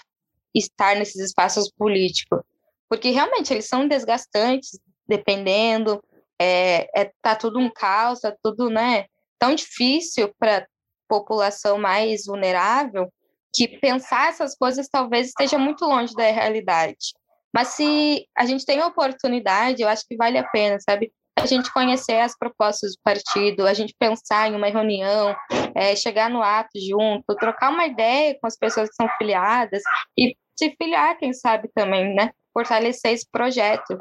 estar 0.53 0.95
nesses 0.95 1.19
espaços 1.19 1.71
políticos, 1.71 2.39
porque 2.87 3.09
realmente 3.09 3.51
eles 3.51 3.67
são 3.67 3.87
desgastantes, 3.87 4.79
dependendo, 5.07 5.99
é, 6.39 6.87
é 6.95 7.11
tá 7.23 7.35
tudo 7.35 7.57
um 7.57 7.71
caos, 7.71 8.19
tá 8.19 8.35
tudo, 8.43 8.69
né, 8.69 9.05
tão 9.39 9.55
difícil 9.55 10.31
para 10.37 10.67
população 11.07 11.79
mais 11.79 12.25
vulnerável 12.27 13.11
que 13.53 13.67
pensar 13.79 14.29
essas 14.29 14.55
coisas 14.55 14.87
talvez 14.87 15.27
esteja 15.27 15.57
muito 15.57 15.85
longe 15.85 16.13
da 16.13 16.23
realidade. 16.31 17.13
Mas 17.53 17.69
se 17.69 18.25
a 18.37 18.45
gente 18.45 18.65
tem 18.65 18.79
a 18.79 18.87
oportunidade, 18.87 19.81
eu 19.81 19.89
acho 19.89 20.05
que 20.07 20.15
vale 20.15 20.37
a 20.37 20.47
pena, 20.47 20.77
sabe? 20.79 21.11
a 21.37 21.45
gente 21.45 21.71
conhecer 21.71 22.19
as 22.19 22.37
propostas 22.37 22.91
do 22.91 23.01
partido, 23.03 23.65
a 23.65 23.73
gente 23.73 23.95
pensar 23.97 24.49
em 24.49 24.55
uma 24.55 24.67
reunião, 24.67 25.35
é, 25.73 25.95
chegar 25.95 26.29
no 26.29 26.41
ato 26.41 26.79
junto, 26.79 27.35
trocar 27.35 27.71
uma 27.71 27.85
ideia 27.85 28.37
com 28.39 28.47
as 28.47 28.57
pessoas 28.57 28.89
que 28.89 28.95
são 28.95 29.09
filiadas 29.17 29.81
e 30.17 30.35
se 30.57 30.75
filiar, 30.77 31.17
quem 31.17 31.33
sabe 31.33 31.69
também, 31.73 32.13
né? 32.13 32.31
Fortalecer 32.53 33.13
esse 33.13 33.27
projeto. 33.31 33.97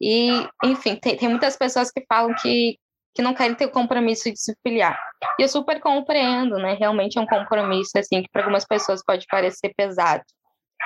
E, 0.00 0.30
enfim, 0.64 0.96
tem, 0.96 1.16
tem 1.16 1.28
muitas 1.28 1.56
pessoas 1.56 1.90
que 1.90 2.04
falam 2.08 2.34
que, 2.42 2.78
que 3.14 3.22
não 3.22 3.34
querem 3.34 3.54
ter 3.54 3.66
o 3.66 3.70
compromisso 3.70 4.30
de 4.30 4.40
se 4.40 4.54
filiar. 4.62 4.98
E 5.38 5.42
eu 5.42 5.48
super 5.48 5.80
compreendo, 5.80 6.56
né? 6.58 6.74
Realmente 6.74 7.18
é 7.18 7.20
um 7.20 7.26
compromisso, 7.26 7.92
assim, 7.96 8.22
que 8.22 8.28
para 8.30 8.42
algumas 8.42 8.64
pessoas 8.64 9.02
pode 9.04 9.26
parecer 9.26 9.72
pesado. 9.76 10.22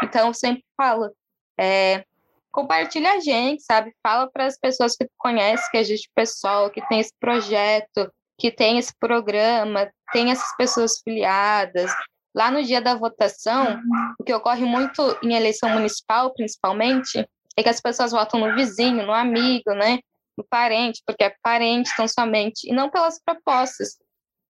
Então, 0.02 0.28
eu 0.28 0.34
sempre 0.34 0.64
falo, 0.76 1.10
é, 1.58 2.04
compartilha 2.50 3.12
a 3.12 3.20
gente, 3.20 3.62
sabe? 3.62 3.92
Fala 4.02 4.30
para 4.30 4.46
as 4.46 4.58
pessoas 4.58 4.96
que 4.96 5.04
tu 5.04 5.12
conhece 5.18 5.70
que 5.70 5.76
existe 5.76 6.08
pessoal, 6.14 6.70
que 6.70 6.86
tem 6.88 7.00
esse 7.00 7.12
projeto, 7.20 8.10
que 8.38 8.50
tem 8.50 8.78
esse 8.78 8.92
programa, 8.98 9.90
tem 10.12 10.30
essas 10.30 10.56
pessoas 10.56 11.00
filiadas. 11.02 11.90
Lá 12.34 12.50
no 12.50 12.62
dia 12.62 12.80
da 12.80 12.94
votação, 12.94 13.80
o 14.18 14.24
que 14.24 14.34
ocorre 14.34 14.64
muito 14.64 15.16
em 15.22 15.34
eleição 15.34 15.68
municipal, 15.70 16.32
principalmente, 16.32 17.24
é 17.56 17.62
que 17.62 17.68
as 17.68 17.80
pessoas 17.80 18.10
votam 18.10 18.40
no 18.40 18.54
vizinho, 18.54 19.06
no 19.06 19.12
amigo, 19.12 19.72
né? 19.74 20.00
No 20.36 20.44
parente, 20.44 21.02
porque 21.06 21.24
é 21.24 21.34
parente 21.42 21.90
tão 21.96 22.08
somente, 22.08 22.68
e 22.68 22.72
não 22.72 22.90
pelas 22.90 23.20
propostas. 23.22 23.96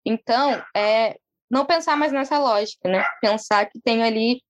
Então, 0.05 0.63
é, 0.77 1.17
não 1.51 1.67
pensar 1.67 1.97
mais 1.97 2.13
nessa 2.13 2.39
lógica, 2.39 2.89
né? 2.89 3.05
Pensar 3.21 3.67
que 3.67 3.81
tem 3.81 4.03
ali 4.03 4.43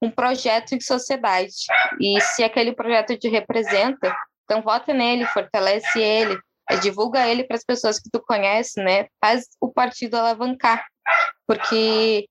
um 0.00 0.10
projeto 0.10 0.76
de 0.76 0.84
sociedade. 0.84 1.54
E 2.00 2.20
se 2.20 2.44
aquele 2.44 2.72
projeto 2.72 3.16
te 3.16 3.28
representa, 3.28 4.14
então 4.44 4.62
vota 4.62 4.92
nele, 4.92 5.26
fortalece 5.26 6.00
ele, 6.00 6.38
divulga 6.82 7.26
ele 7.26 7.44
para 7.44 7.56
as 7.56 7.64
pessoas 7.64 7.98
que 7.98 8.10
tu 8.10 8.20
conhece, 8.20 8.82
né? 8.82 9.06
Faz 9.20 9.46
o 9.60 9.72
partido 9.72 10.16
alavancar. 10.16 10.86
Porque 11.46 12.28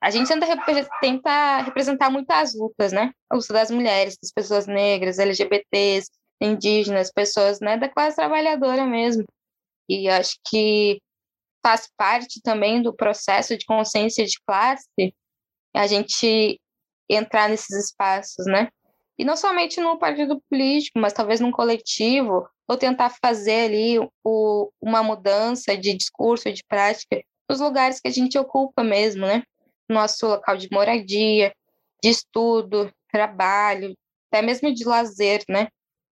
a 0.00 0.10
gente 0.10 0.28
tenta, 0.28 0.88
tenta 1.00 1.58
representar 1.58 2.10
muitas 2.10 2.54
lutas, 2.54 2.92
né? 2.92 3.12
A 3.30 3.36
luta 3.36 3.52
das 3.52 3.70
mulheres, 3.70 4.16
das 4.20 4.32
pessoas 4.32 4.66
negras, 4.66 5.18
LGBTs, 5.18 6.10
indígenas, 6.44 7.12
pessoas 7.12 7.60
né, 7.60 7.76
da 7.76 7.88
classe 7.88 8.16
trabalhadora 8.16 8.84
mesmo. 8.86 9.24
E 9.88 10.08
acho 10.08 10.38
que 10.48 11.00
faz 11.64 11.88
parte 11.96 12.40
também 12.42 12.82
do 12.82 12.94
processo 12.94 13.56
de 13.56 13.64
consciência 13.64 14.24
de 14.24 14.38
classe 14.46 15.14
a 15.74 15.86
gente 15.86 16.60
entrar 17.08 17.48
nesses 17.48 17.86
espaços, 17.86 18.46
né? 18.46 18.68
E 19.18 19.24
não 19.24 19.36
somente 19.36 19.80
no 19.80 19.98
partido 19.98 20.42
político, 20.50 20.98
mas 20.98 21.12
talvez 21.12 21.40
num 21.40 21.50
coletivo, 21.50 22.48
ou 22.68 22.76
tentar 22.76 23.10
fazer 23.10 23.66
ali 23.66 23.98
o, 24.24 24.70
uma 24.80 25.02
mudança 25.02 25.76
de 25.76 25.94
discurso, 25.94 26.52
de 26.52 26.62
prática, 26.64 27.22
nos 27.48 27.60
lugares 27.60 28.00
que 28.00 28.08
a 28.08 28.10
gente 28.10 28.38
ocupa 28.38 28.82
mesmo, 28.82 29.26
né? 29.26 29.42
Nosso 29.88 30.26
local 30.26 30.56
de 30.56 30.68
moradia, 30.72 31.52
de 32.02 32.08
estudo, 32.08 32.90
trabalho, 33.10 33.94
até 34.30 34.42
mesmo 34.42 34.72
de 34.72 34.84
lazer, 34.84 35.42
né? 35.48 35.68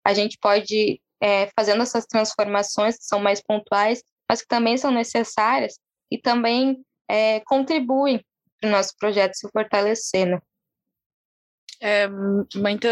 A 0.10 0.13
gente 0.13 0.39
pode, 0.39 1.00
é, 1.22 1.48
fazendo 1.56 1.84
essas 1.84 2.06
transformações 2.08 2.98
que 2.98 3.06
são 3.06 3.19
mais 3.19 3.41
pontuais, 3.41 4.02
mas 4.28 4.41
que 4.41 4.48
também 4.48 4.76
são 4.76 4.89
necessárias 4.89 5.78
e 6.12 6.17
também 6.17 6.84
é, 7.08 7.39
contribuem 7.41 8.19
para 8.60 8.67
o 8.67 8.72
nosso 8.72 8.95
projeto 8.98 9.36
se 9.36 9.48
fortalecer, 9.52 10.26
né? 10.26 10.39
É 11.80 12.08
muito, 12.08 12.88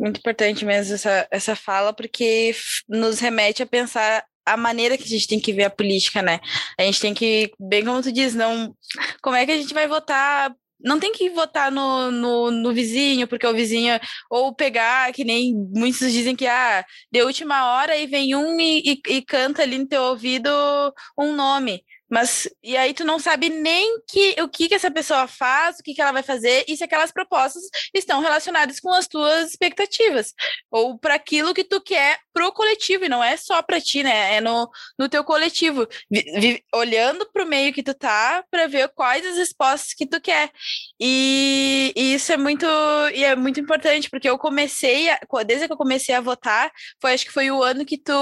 muito 0.00 0.18
importante 0.18 0.64
mesmo 0.64 0.94
essa, 0.94 1.28
essa 1.30 1.54
fala, 1.54 1.92
porque 1.92 2.56
nos 2.88 3.20
remete 3.20 3.62
a 3.62 3.66
pensar 3.66 4.24
a 4.46 4.56
maneira 4.56 4.96
que 4.96 5.04
a 5.04 5.08
gente 5.08 5.28
tem 5.28 5.38
que 5.38 5.52
ver 5.52 5.64
a 5.64 5.70
política, 5.70 6.22
né? 6.22 6.40
A 6.78 6.82
gente 6.84 7.00
tem 7.00 7.12
que, 7.12 7.52
bem 7.60 7.84
como 7.84 8.02
tu 8.02 8.10
diz, 8.10 8.34
não. 8.34 8.74
Como 9.20 9.36
é 9.36 9.44
que 9.44 9.52
a 9.52 9.56
gente 9.56 9.74
vai 9.74 9.86
votar 9.86 10.54
não 10.80 11.00
tem 11.00 11.12
que 11.12 11.30
votar 11.30 11.70
no, 11.72 12.10
no, 12.10 12.50
no, 12.50 12.72
vizinho, 12.72 13.26
porque 13.26 13.46
o 13.46 13.54
vizinho, 13.54 13.98
ou 14.30 14.54
pegar, 14.54 15.12
que 15.12 15.24
nem 15.24 15.54
muitos 15.74 16.12
dizem 16.12 16.36
que, 16.36 16.46
ah, 16.46 16.84
de 17.10 17.22
última 17.22 17.72
hora 17.72 17.96
e 17.96 18.06
vem 18.06 18.34
um 18.34 18.60
e, 18.60 18.82
e, 19.08 19.16
e 19.16 19.22
canta 19.22 19.62
ali 19.62 19.78
no 19.78 19.86
teu 19.88 20.02
ouvido 20.02 20.48
um 21.18 21.34
nome. 21.34 21.82
Mas 22.08 22.48
e 22.62 22.76
aí 22.76 22.94
tu 22.94 23.04
não 23.04 23.18
sabe 23.18 23.48
nem 23.48 24.00
que, 24.08 24.40
o 24.40 24.48
que, 24.48 24.68
que 24.68 24.74
essa 24.74 24.90
pessoa 24.90 25.26
faz, 25.26 25.78
o 25.78 25.82
que, 25.82 25.94
que 25.94 26.00
ela 26.00 26.12
vai 26.12 26.22
fazer 26.22 26.64
e 26.68 26.76
se 26.76 26.84
aquelas 26.84 27.12
propostas 27.12 27.62
estão 27.94 28.20
relacionadas 28.20 28.80
com 28.80 28.92
as 28.92 29.06
tuas 29.08 29.50
expectativas 29.50 30.32
ou 30.70 30.98
para 30.98 31.14
aquilo 31.14 31.54
que 31.54 31.64
tu 31.64 31.80
quer 31.80 32.18
pro 32.32 32.52
coletivo 32.52 33.04
e 33.04 33.08
não 33.08 33.22
é 33.22 33.36
só 33.36 33.62
para 33.62 33.80
ti, 33.80 34.02
né? 34.02 34.36
É 34.36 34.40
no, 34.40 34.68
no 34.98 35.08
teu 35.08 35.24
coletivo, 35.24 35.86
vi, 36.10 36.22
vi, 36.38 36.64
olhando 36.74 37.26
meio 37.46 37.72
que 37.72 37.82
tu 37.82 37.94
tá 37.94 38.44
para 38.50 38.66
ver 38.66 38.88
quais 38.94 39.24
as 39.24 39.36
respostas 39.36 39.94
que 39.94 40.06
tu 40.06 40.20
quer. 40.20 40.50
E, 41.00 41.92
e, 41.96 42.14
isso 42.14 42.32
é 42.32 42.36
muito 42.36 42.66
e 43.14 43.24
é 43.24 43.36
muito 43.36 43.60
importante 43.60 44.10
porque 44.10 44.28
eu 44.28 44.38
comecei 44.38 45.08
a, 45.10 45.18
desde 45.46 45.66
que 45.66 45.72
eu 45.72 45.76
comecei 45.76 46.14
a 46.14 46.20
votar, 46.20 46.70
foi 47.00 47.14
acho 47.14 47.24
que 47.24 47.32
foi 47.32 47.50
o 47.50 47.62
ano 47.62 47.84
que 47.84 47.98
tu 47.98 48.12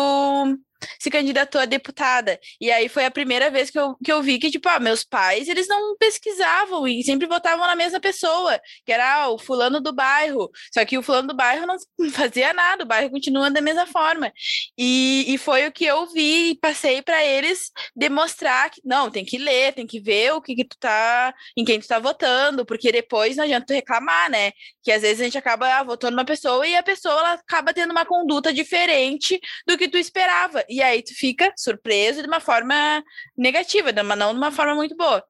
se 0.98 1.10
candidatou 1.10 1.60
a 1.60 1.64
deputada. 1.64 2.38
E 2.60 2.70
aí 2.70 2.88
foi 2.88 3.04
a 3.04 3.10
primeira 3.10 3.50
vez 3.50 3.70
que 3.70 3.78
eu, 3.78 3.96
que 4.02 4.12
eu 4.12 4.22
vi 4.22 4.38
que, 4.38 4.50
tipo, 4.50 4.68
ah, 4.68 4.80
meus 4.80 5.04
pais, 5.04 5.48
eles 5.48 5.68
não 5.68 5.96
pesquisavam 5.96 6.86
e 6.86 7.02
sempre 7.02 7.26
votavam 7.26 7.66
na 7.66 7.76
mesma 7.76 8.00
pessoa, 8.00 8.60
que 8.84 8.92
era 8.92 9.22
ah, 9.22 9.28
o 9.30 9.38
fulano 9.38 9.80
do 9.80 9.92
bairro. 9.92 10.50
Só 10.72 10.84
que 10.84 10.98
o 10.98 11.02
fulano 11.02 11.28
do 11.28 11.36
bairro 11.36 11.66
não 11.66 11.76
fazia 12.12 12.52
nada, 12.52 12.84
o 12.84 12.86
bairro 12.86 13.10
continua 13.10 13.50
da 13.50 13.60
mesma 13.60 13.86
forma. 13.86 14.32
E, 14.76 15.24
e 15.28 15.38
foi 15.38 15.66
o 15.66 15.72
que 15.72 15.84
eu 15.84 16.06
vi 16.12 16.50
e 16.50 16.58
passei 16.58 17.02
para 17.02 17.24
eles 17.24 17.70
demonstrar 17.94 18.70
que, 18.70 18.80
não, 18.84 19.10
tem 19.10 19.24
que 19.24 19.38
ler, 19.38 19.72
tem 19.72 19.86
que 19.86 20.00
ver 20.00 20.32
o 20.32 20.42
que, 20.42 20.54
que 20.54 20.64
tu 20.64 20.76
tá, 20.78 21.34
em 21.56 21.64
quem 21.64 21.80
tu 21.80 21.86
tá 21.86 21.98
votando, 21.98 22.64
porque 22.64 22.92
depois 22.92 23.36
não 23.36 23.44
adianta 23.44 23.66
tu 23.66 23.74
reclamar, 23.74 24.30
né? 24.30 24.52
Que 24.82 24.92
às 24.92 25.02
vezes 25.02 25.20
a 25.20 25.24
gente 25.24 25.38
acaba 25.38 25.66
ah, 25.78 25.82
votando 25.82 26.16
uma 26.16 26.24
pessoa 26.24 26.66
e 26.66 26.76
a 26.76 26.82
pessoa 26.82 27.14
ela 27.14 27.32
acaba 27.34 27.72
tendo 27.72 27.90
uma 27.90 28.04
conduta 28.04 28.52
diferente 28.52 29.40
do 29.66 29.76
que 29.78 29.88
tu 29.88 29.98
esperava. 29.98 30.63
E 30.68 30.82
aí 30.82 31.02
tu 31.02 31.14
fica 31.14 31.52
surpreso 31.56 32.22
de 32.22 32.28
uma 32.28 32.40
forma 32.40 33.02
negativa, 33.36 33.92
mas 34.02 34.18
não 34.18 34.32
de 34.32 34.38
uma 34.38 34.52
forma 34.52 34.74
muito 34.74 34.96
boa. 34.96 35.24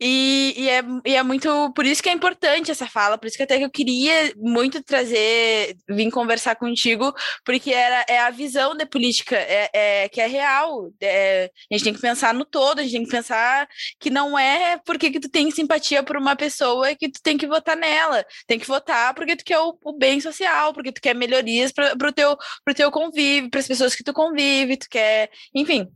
E, 0.00 0.54
e, 0.56 0.68
é, 0.68 0.82
e 1.04 1.16
é 1.16 1.22
muito 1.22 1.72
por 1.72 1.84
isso 1.84 2.02
que 2.02 2.08
é 2.08 2.12
importante 2.12 2.70
essa 2.70 2.86
fala, 2.86 3.18
por 3.18 3.26
isso 3.26 3.36
que 3.36 3.42
até 3.42 3.58
que 3.58 3.64
eu 3.64 3.70
queria 3.70 4.32
muito 4.36 4.82
trazer, 4.82 5.76
vir 5.88 6.10
conversar 6.10 6.54
contigo, 6.54 7.12
porque 7.44 7.72
era, 7.72 8.04
é 8.08 8.20
a 8.20 8.30
visão 8.30 8.76
da 8.76 8.86
política 8.86 9.36
é, 9.36 9.70
é 9.72 10.08
que 10.08 10.20
é 10.20 10.26
real. 10.26 10.90
É, 11.00 11.50
a 11.70 11.74
gente 11.74 11.84
tem 11.84 11.94
que 11.94 12.00
pensar 12.00 12.32
no 12.32 12.44
todo, 12.44 12.78
a 12.78 12.82
gente 12.82 12.92
tem 12.92 13.04
que 13.04 13.10
pensar 13.10 13.68
que 13.98 14.10
não 14.10 14.38
é 14.38 14.78
porque 14.84 15.10
que 15.10 15.20
tu 15.20 15.28
tem 15.28 15.50
simpatia 15.50 16.02
por 16.02 16.16
uma 16.16 16.36
pessoa 16.36 16.94
que 16.94 17.08
tu 17.10 17.20
tem 17.22 17.36
que 17.36 17.46
votar 17.46 17.76
nela. 17.76 18.24
Tem 18.46 18.58
que 18.58 18.66
votar 18.66 19.14
porque 19.14 19.36
tu 19.36 19.44
quer 19.44 19.58
o, 19.58 19.76
o 19.84 19.92
bem 19.98 20.20
social, 20.20 20.72
porque 20.72 20.92
tu 20.92 21.00
quer 21.00 21.14
melhorias 21.14 21.72
para 21.72 22.08
o 22.08 22.12
teu, 22.12 22.36
teu 22.74 22.90
convívio, 22.90 23.50
para 23.50 23.60
as 23.60 23.66
pessoas 23.68 23.94
que 23.94 24.04
tu 24.04 24.12
convive, 24.12 24.76
tu 24.76 24.88
quer, 24.88 25.30
enfim, 25.54 25.88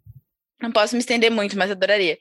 Não 0.62 0.70
posso 0.70 0.94
me 0.94 1.00
estender 1.00 1.30
muito, 1.30 1.58
mas 1.58 1.70
adoraria. 1.70 2.16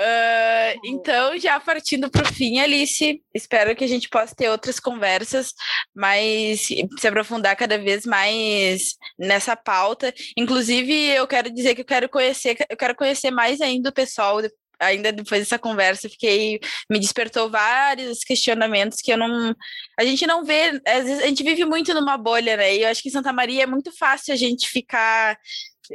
Uh, 0.00 0.80
então, 0.84 1.38
já 1.38 1.60
partindo 1.60 2.10
para 2.10 2.24
o 2.24 2.34
fim, 2.34 2.58
Alice, 2.58 3.22
espero 3.32 3.76
que 3.76 3.84
a 3.84 3.88
gente 3.88 4.08
possa 4.08 4.34
ter 4.34 4.48
outras 4.48 4.80
conversas, 4.80 5.54
mas 5.94 6.62
se 6.62 7.08
aprofundar 7.08 7.54
cada 7.56 7.78
vez 7.78 8.04
mais 8.04 8.96
nessa 9.16 9.54
pauta. 9.54 10.12
Inclusive, 10.36 10.92
eu 11.10 11.26
quero 11.28 11.50
dizer 11.50 11.76
que 11.76 11.82
eu 11.82 11.86
quero 11.86 12.08
conhecer, 12.08 12.56
eu 12.68 12.76
quero 12.76 12.96
conhecer 12.96 13.30
mais 13.30 13.60
ainda 13.60 13.90
o 13.90 13.92
pessoal 13.92 14.40
ainda 14.80 15.12
depois 15.12 15.40
dessa 15.40 15.58
conversa, 15.58 16.08
fiquei 16.08 16.58
me 16.90 16.98
despertou 16.98 17.48
vários 17.48 18.20
questionamentos 18.20 19.00
que 19.00 19.12
eu 19.12 19.16
não 19.16 19.54
a 19.98 20.04
gente 20.04 20.26
não 20.26 20.44
vê, 20.44 20.80
às 20.86 21.04
vezes 21.04 21.22
a 21.22 21.26
gente 21.26 21.44
vive 21.44 21.64
muito 21.64 21.94
numa 21.94 22.16
bolha, 22.16 22.56
né? 22.56 22.76
E 22.76 22.82
eu 22.82 22.88
acho 22.88 23.00
que 23.02 23.08
em 23.08 23.12
Santa 23.12 23.32
Maria 23.32 23.62
é 23.62 23.66
muito 23.66 23.96
fácil 23.96 24.34
a 24.34 24.36
gente 24.36 24.68
ficar 24.68 25.38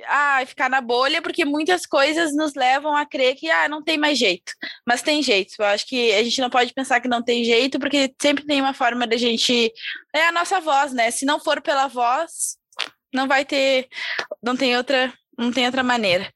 ah, 0.08 0.43
ficar 0.45 0.69
na 0.69 0.82
bolha, 0.82 1.21
porque 1.21 1.45
muitas 1.45 1.86
coisas 1.86 2.36
nos 2.36 2.54
levam 2.54 2.95
a 2.95 3.06
crer 3.06 3.36
que 3.36 3.49
ah, 3.49 3.67
não 3.67 3.84
tem 3.84 3.97
mais 3.97 4.17
jeito. 4.17 4.54
Mas 4.86 5.02
tem 5.02 5.21
jeito. 5.23 5.56
Eu 5.60 5.65
acho 5.65 5.86
que 5.88 6.13
a 6.13 6.23
gente 6.23 6.41
não 6.41 6.49
pode 6.49 6.73
pensar 6.73 6.99
que 6.99 7.08
não 7.08 7.23
tem 7.23 7.43
jeito, 7.43 7.80
porque 7.80 8.13
sempre 8.21 8.45
tem 8.45 8.62
uma 8.62 8.73
forma 8.73 9.08
da 9.08 9.17
gente. 9.17 9.71
É 10.13 10.28
a 10.28 10.32
nossa 10.32 10.60
voz, 10.60 10.93
né? 10.93 11.12
Se 11.12 11.25
não 11.25 11.39
for 11.39 11.62
pela 11.62 11.88
voz, 11.88 12.58
não 13.13 13.28
vai 13.28 13.45
ter. 13.45 13.88
Não 14.41 14.56
tem 14.56 14.75
outra. 14.78 15.13
Não 15.38 15.52
tem 15.52 15.65
outra 15.65 15.84
maneira. 15.84 16.32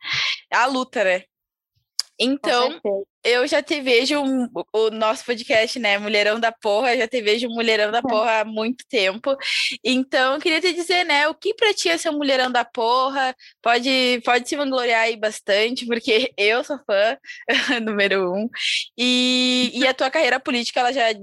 A 0.51 0.65
luta, 0.65 1.03
né? 1.03 1.23
Então, 2.19 2.80
eu 3.23 3.47
já 3.47 3.62
te 3.62 3.82
vejo 3.82 4.19
um, 4.19 4.47
o 4.71 4.89
nosso 4.89 5.26
podcast, 5.26 5.80
né? 5.80 5.97
Mulherão 5.97 6.39
da 6.39 6.52
Porra, 6.52 6.95
já 6.97 7.08
te 7.08 7.21
vejo 7.21 7.47
Mulherão 7.49 7.91
da 7.91 8.02
Porra 8.02 8.41
há 8.41 8.45
muito 8.45 8.86
tempo. 8.88 9.36
Então, 9.84 10.36
eu 10.36 10.41
queria 10.41 10.62
te 10.62 10.73
dizer, 10.73 11.06
né? 11.06 11.28
O 11.28 11.34
que 11.34 11.54
pra 11.54 11.73
ti 11.73 11.89
é 11.89 11.97
ser 11.97 12.10
um 12.10 12.17
Mulherão 12.17 12.52
da 12.52 12.63
Porra? 12.65 13.36
Pode, 13.62 14.21
pode 14.26 14.47
se 14.47 14.56
vangloriar 14.56 15.02
aí 15.04 15.15
bastante, 15.15 15.86
porque 15.86 16.34
eu 16.38 16.63
sou 16.63 16.80
fã, 16.86 17.17
número 17.82 18.34
um. 18.34 18.49
E, 18.97 19.71
e 19.73 19.88
a 19.88 19.93
tua 19.93 20.12
carreira 20.12 20.39
política, 20.39 20.82
ela 20.82 20.91
já 20.93 21.13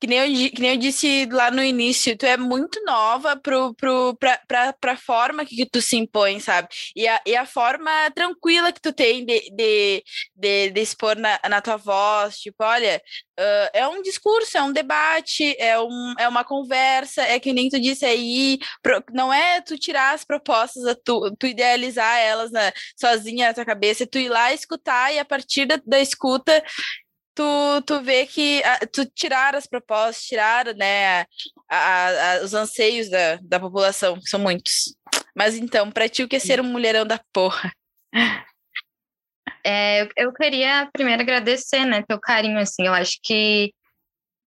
que 0.00 0.06
nem, 0.06 0.18
eu, 0.18 0.50
que 0.50 0.60
nem 0.60 0.72
eu 0.72 0.76
disse 0.76 1.26
lá 1.30 1.50
no 1.50 1.62
início, 1.62 2.16
tu 2.16 2.24
é 2.24 2.36
muito 2.36 2.82
nova 2.84 3.36
pro, 3.36 3.74
pro, 3.74 4.16
pra, 4.16 4.40
pra, 4.46 4.72
pra 4.72 4.96
forma 4.96 5.44
que, 5.44 5.66
tu 5.66 5.80
se 5.82 5.96
impõe, 5.96 6.38
sabe? 6.40 6.68
E 6.94 7.06
a, 7.08 7.20
e 7.26 7.36
a 7.36 7.44
forma 7.44 7.90
tranquila 8.14 8.72
que 8.72 8.80
tu 8.80 8.92
tem 8.92 9.24
de, 9.24 9.50
de, 9.50 10.04
de, 10.34 10.70
de 10.70 10.80
expor 10.80 11.16
na, 11.16 11.38
na 11.48 11.60
tua 11.60 11.76
voz, 11.76 12.38
tipo, 12.38 12.62
olha, 12.62 13.02
uh, 13.38 13.70
é 13.72 13.88
um 13.88 14.02
discurso, 14.02 14.56
é 14.56 14.62
um 14.62 14.72
debate, 14.72 15.56
é, 15.58 15.78
um, 15.80 16.14
é 16.18 16.28
uma 16.28 16.44
conversa, 16.44 17.22
é 17.22 17.40
que 17.40 17.52
nem 17.52 17.68
tu 17.68 17.80
disse 17.80 18.04
aí, 18.04 18.58
pro, 18.82 19.02
não 19.12 19.32
é 19.32 19.60
tu 19.60 19.78
tirar 19.78 20.14
as 20.14 20.24
propostas, 20.24 20.96
tu, 21.04 21.34
tu 21.38 21.46
idealizar 21.46 22.18
elas 22.18 22.50
na, 22.52 22.72
sozinha 22.96 23.48
na 23.48 23.54
tua 23.54 23.64
cabeça, 23.64 24.04
é 24.04 24.06
tu 24.06 24.18
ir 24.18 24.28
lá 24.28 24.52
escutar 24.52 25.12
e 25.12 25.18
a 25.18 25.24
partir 25.24 25.66
da, 25.66 25.80
da 25.84 26.00
escuta 26.00 26.62
tu, 27.36 27.82
tu 27.82 28.02
vê 28.02 28.26
que 28.26 28.64
a, 28.64 28.78
tu 28.86 29.04
tirar 29.04 29.54
as 29.54 29.66
propostas, 29.66 30.24
tirar 30.24 30.74
né, 30.74 31.26
a, 31.68 32.38
a, 32.38 32.40
os 32.42 32.54
anseios 32.54 33.10
da, 33.10 33.36
da 33.42 33.60
população, 33.60 34.18
que 34.18 34.28
são 34.28 34.40
muitos. 34.40 34.96
Mas 35.34 35.54
então, 35.54 35.92
para 35.92 36.08
ti, 36.08 36.22
o 36.22 36.28
que 36.28 36.36
é 36.36 36.40
ser 36.40 36.60
um 36.60 36.64
mulherão 36.64 37.06
da 37.06 37.20
porra? 37.32 37.70
É, 39.64 40.08
eu 40.16 40.32
queria 40.32 40.88
primeiro 40.92 41.22
agradecer, 41.22 41.84
né, 41.84 42.02
teu 42.08 42.18
carinho, 42.18 42.58
assim, 42.58 42.86
eu 42.86 42.94
acho 42.94 43.18
que 43.22 43.74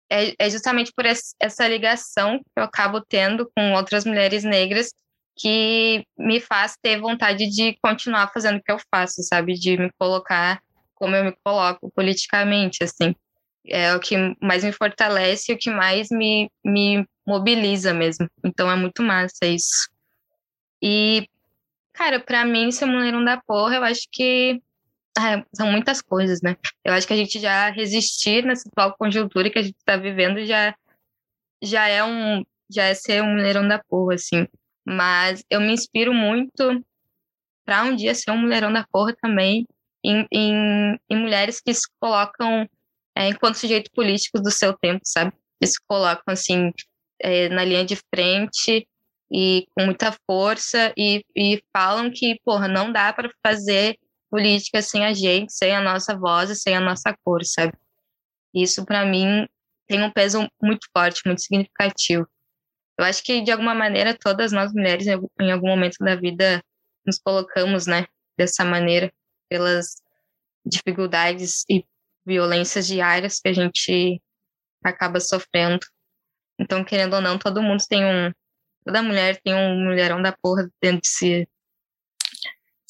é, 0.09 0.33
é 0.39 0.49
justamente 0.49 0.91
por 0.95 1.05
essa 1.05 1.67
ligação 1.67 2.39
que 2.39 2.57
eu 2.57 2.63
acabo 2.63 3.01
tendo 3.01 3.49
com 3.55 3.73
outras 3.73 4.05
mulheres 4.05 4.43
negras 4.43 4.91
que 5.37 6.03
me 6.17 6.39
faz 6.39 6.75
ter 6.81 6.99
vontade 6.99 7.47
de 7.47 7.77
continuar 7.81 8.31
fazendo 8.33 8.57
o 8.57 8.63
que 8.63 8.71
eu 8.71 8.77
faço, 8.93 9.21
sabe, 9.23 9.53
de 9.53 9.77
me 9.77 9.91
colocar 9.99 10.59
como 10.99 11.15
eu 11.15 11.23
me 11.23 11.35
coloco 11.43 11.89
politicamente, 11.95 12.83
assim. 12.83 13.15
É 13.65 13.95
o 13.95 13.99
que 13.99 14.15
mais 14.41 14.63
me 14.63 14.71
fortalece 14.71 15.51
e 15.51 15.55
o 15.55 15.57
que 15.57 15.69
mais 15.69 16.09
me, 16.09 16.51
me 16.63 17.07
mobiliza 17.25 17.93
mesmo. 17.93 18.29
Então 18.43 18.69
é 18.69 18.75
muito 18.75 19.01
massa 19.01 19.45
isso. 19.45 19.89
E, 20.81 21.27
cara, 21.93 22.19
para 22.19 22.45
mim, 22.45 22.71
ser 22.71 22.85
mulherão 22.85 23.23
da 23.23 23.41
porra, 23.41 23.77
eu 23.77 23.83
acho 23.83 24.07
que 24.11 24.61
ah, 25.17 25.43
são 25.53 25.71
muitas 25.71 26.01
coisas, 26.01 26.41
né? 26.41 26.55
Eu 26.83 26.93
acho 26.93 27.07
que 27.07 27.13
a 27.13 27.17
gente 27.17 27.39
já 27.39 27.69
resistir 27.69 28.45
nessa 28.45 28.67
atual 28.69 28.95
conjuntura 28.97 29.49
que 29.49 29.59
a 29.59 29.63
gente 29.63 29.77
está 29.77 29.97
vivendo 29.97 30.45
já, 30.45 30.75
já 31.61 31.87
é 31.87 32.03
um 32.03 32.43
já 32.71 32.83
é 32.85 32.93
ser 32.93 33.23
um 33.23 33.33
mulherão 33.33 33.67
da 33.67 33.79
porra, 33.83 34.15
assim. 34.15 34.47
Mas 34.85 35.43
eu 35.49 35.59
me 35.59 35.73
inspiro 35.73 36.13
muito 36.13 36.83
para 37.65 37.83
um 37.83 37.95
dia 37.95 38.15
ser 38.15 38.31
um 38.31 38.37
mulherão 38.37 38.71
da 38.71 38.85
porra 38.91 39.15
também 39.21 39.65
em, 40.03 40.27
em, 40.31 40.99
em 41.09 41.17
mulheres 41.17 41.59
que 41.59 41.73
se 41.73 41.87
colocam 41.99 42.67
é, 43.15 43.27
enquanto 43.27 43.55
sujeitos 43.55 43.91
políticos 43.93 44.41
do 44.41 44.51
seu 44.51 44.73
tempo, 44.77 45.01
sabe? 45.03 45.33
Que 45.59 45.67
se 45.67 45.79
colocam, 45.87 46.33
assim, 46.33 46.71
é, 47.19 47.49
na 47.49 47.65
linha 47.65 47.85
de 47.85 47.97
frente 48.13 48.87
e 49.31 49.67
com 49.75 49.85
muita 49.85 50.15
força 50.25 50.93
e, 50.97 51.23
e 51.35 51.61
falam 51.75 52.09
que, 52.11 52.39
porra, 52.43 52.67
não 52.67 52.91
dá 52.91 53.11
para 53.11 53.29
fazer 53.45 53.97
política 54.29 54.81
sem 54.81 55.05
a 55.05 55.13
gente, 55.13 55.51
sem 55.53 55.75
a 55.75 55.81
nossa 55.81 56.17
voz, 56.17 56.61
sem 56.61 56.75
a 56.75 56.79
nossa 56.79 57.15
cor, 57.23 57.43
sabe? 57.43 57.73
Isso, 58.53 58.85
para 58.85 59.05
mim, 59.05 59.47
tem 59.87 60.03
um 60.03 60.11
peso 60.11 60.47
muito 60.61 60.87
forte, 60.95 61.21
muito 61.25 61.41
significativo. 61.41 62.27
Eu 62.97 63.05
acho 63.05 63.23
que, 63.23 63.41
de 63.41 63.51
alguma 63.51 63.73
maneira, 63.73 64.17
todas 64.17 64.51
nós 64.51 64.71
mulheres, 64.73 65.07
em 65.07 65.51
algum 65.51 65.67
momento 65.67 65.97
da 65.99 66.15
vida, 66.15 66.63
nos 67.05 67.19
colocamos, 67.19 67.87
né, 67.87 68.05
dessa 68.37 68.63
maneira 68.63 69.11
pelas 69.49 69.95
dificuldades 70.65 71.65
e 71.69 71.85
violências 72.25 72.87
diárias 72.87 73.39
que 73.39 73.49
a 73.49 73.53
gente 73.53 74.21
acaba 74.83 75.19
sofrendo. 75.19 75.85
Então, 76.59 76.83
querendo 76.83 77.15
ou 77.15 77.21
não, 77.21 77.37
todo 77.37 77.63
mundo 77.63 77.83
tem 77.87 78.05
um. 78.05 78.31
Toda 78.85 79.03
mulher 79.03 79.41
tem 79.41 79.53
um 79.53 79.83
mulherão 79.83 80.21
da 80.21 80.31
porra 80.31 80.69
dentro 80.81 81.01
de 81.01 81.07
si. 81.07 81.49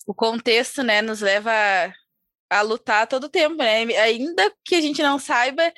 O 0.06 0.13
contexto, 0.13 0.84
né, 0.84 1.02
nos 1.02 1.22
leva 1.22 1.52
a 2.50 2.62
lutar 2.62 3.08
todo 3.08 3.30
tempo, 3.30 3.56
né? 3.56 3.84
Ainda 4.02 4.52
que 4.65 4.76
a 4.76 4.82
gente 4.82 5.02
não 5.02 5.19
saiba 5.19 5.72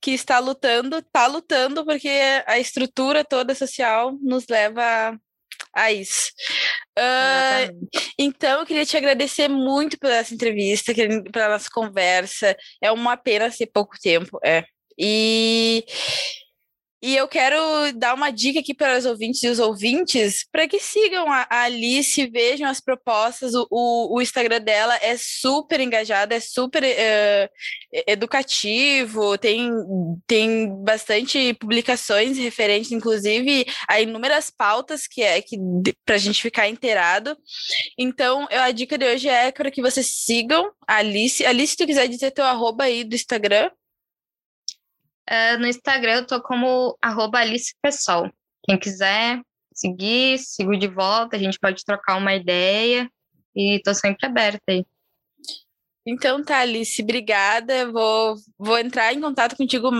que 0.00 0.12
está 0.12 0.38
lutando, 0.38 0.98
está 0.98 1.26
lutando 1.26 1.84
porque 1.84 2.10
a 2.46 2.58
estrutura 2.58 3.24
toda 3.24 3.54
social 3.54 4.12
nos 4.22 4.46
leva 4.48 5.18
a 5.74 5.92
isso. 5.92 6.30
Uh, 6.98 7.88
então, 8.18 8.60
eu 8.60 8.66
queria 8.66 8.84
te 8.84 8.96
agradecer 8.96 9.48
muito 9.48 9.98
por 9.98 10.10
essa 10.10 10.34
entrevista, 10.34 10.92
pela 11.32 11.50
nossa 11.50 11.68
conversa. 11.72 12.56
É 12.82 12.90
uma 12.90 13.16
pena 13.16 13.50
ser 13.50 13.66
pouco 13.66 13.96
tempo, 14.00 14.38
é. 14.44 14.64
E 14.98 15.84
e 17.02 17.16
eu 17.16 17.26
quero 17.26 17.58
dar 17.94 18.14
uma 18.14 18.30
dica 18.30 18.60
aqui 18.60 18.74
para 18.74 18.98
os 18.98 19.06
ouvintes 19.06 19.42
e 19.42 19.48
os 19.48 19.58
ouvintes 19.58 20.46
para 20.52 20.68
que 20.68 20.78
sigam 20.78 21.26
a 21.30 21.46
Alice, 21.48 22.26
vejam 22.26 22.68
as 22.68 22.80
propostas. 22.80 23.54
O, 23.54 23.66
o, 23.70 24.16
o 24.16 24.22
Instagram 24.22 24.60
dela 24.60 24.96
é 25.00 25.16
super 25.16 25.80
engajado, 25.80 26.34
é 26.34 26.40
super 26.40 26.82
uh, 26.82 27.50
educativo, 28.06 29.38
tem, 29.38 29.70
tem 30.26 30.68
bastante 30.84 31.54
publicações 31.54 32.36
referentes, 32.36 32.92
inclusive, 32.92 33.66
a 33.88 34.00
inúmeras 34.00 34.50
pautas 34.50 35.06
que 35.06 35.22
é 35.22 35.40
que 35.40 35.56
para 36.04 36.16
a 36.16 36.18
gente 36.18 36.42
ficar 36.42 36.68
inteirado. 36.68 37.36
Então, 37.98 38.46
eu, 38.50 38.60
a 38.60 38.70
dica 38.70 38.98
de 38.98 39.06
hoje 39.06 39.28
é 39.28 39.50
para 39.50 39.70
que 39.70 39.80
vocês 39.80 40.06
sigam 40.24 40.70
a 40.86 40.96
Alice. 40.96 41.44
Alice, 41.46 41.72
se 41.72 41.76
tu 41.76 41.86
quiser 41.86 42.08
dizer 42.08 42.30
teu 42.32 42.44
arroba 42.44 42.84
aí 42.84 43.04
do 43.04 43.14
Instagram. 43.14 43.70
Uh, 45.30 45.58
no 45.60 45.66
Instagram 45.66 46.16
eu 46.16 46.26
tô 46.26 46.42
como 46.42 46.98
arroba 47.00 47.38
Alice 47.38 47.74
Pessoal. 47.80 48.30
Quem 48.64 48.78
quiser 48.78 49.40
seguir, 49.72 50.38
sigo 50.38 50.76
de 50.76 50.88
volta, 50.88 51.36
a 51.36 51.38
gente 51.38 51.58
pode 51.58 51.84
trocar 51.84 52.16
uma 52.16 52.34
ideia 52.34 53.08
e 53.54 53.80
tô 53.84 53.94
sempre 53.94 54.26
aberta 54.26 54.62
aí. 54.68 54.84
Então 56.06 56.42
tá, 56.42 56.58
Alice, 56.58 57.00
obrigada. 57.02 57.90
Vou, 57.92 58.34
vou 58.58 58.78
entrar 58.78 59.12
em 59.12 59.20
contato 59.20 59.56
contigo 59.56 59.90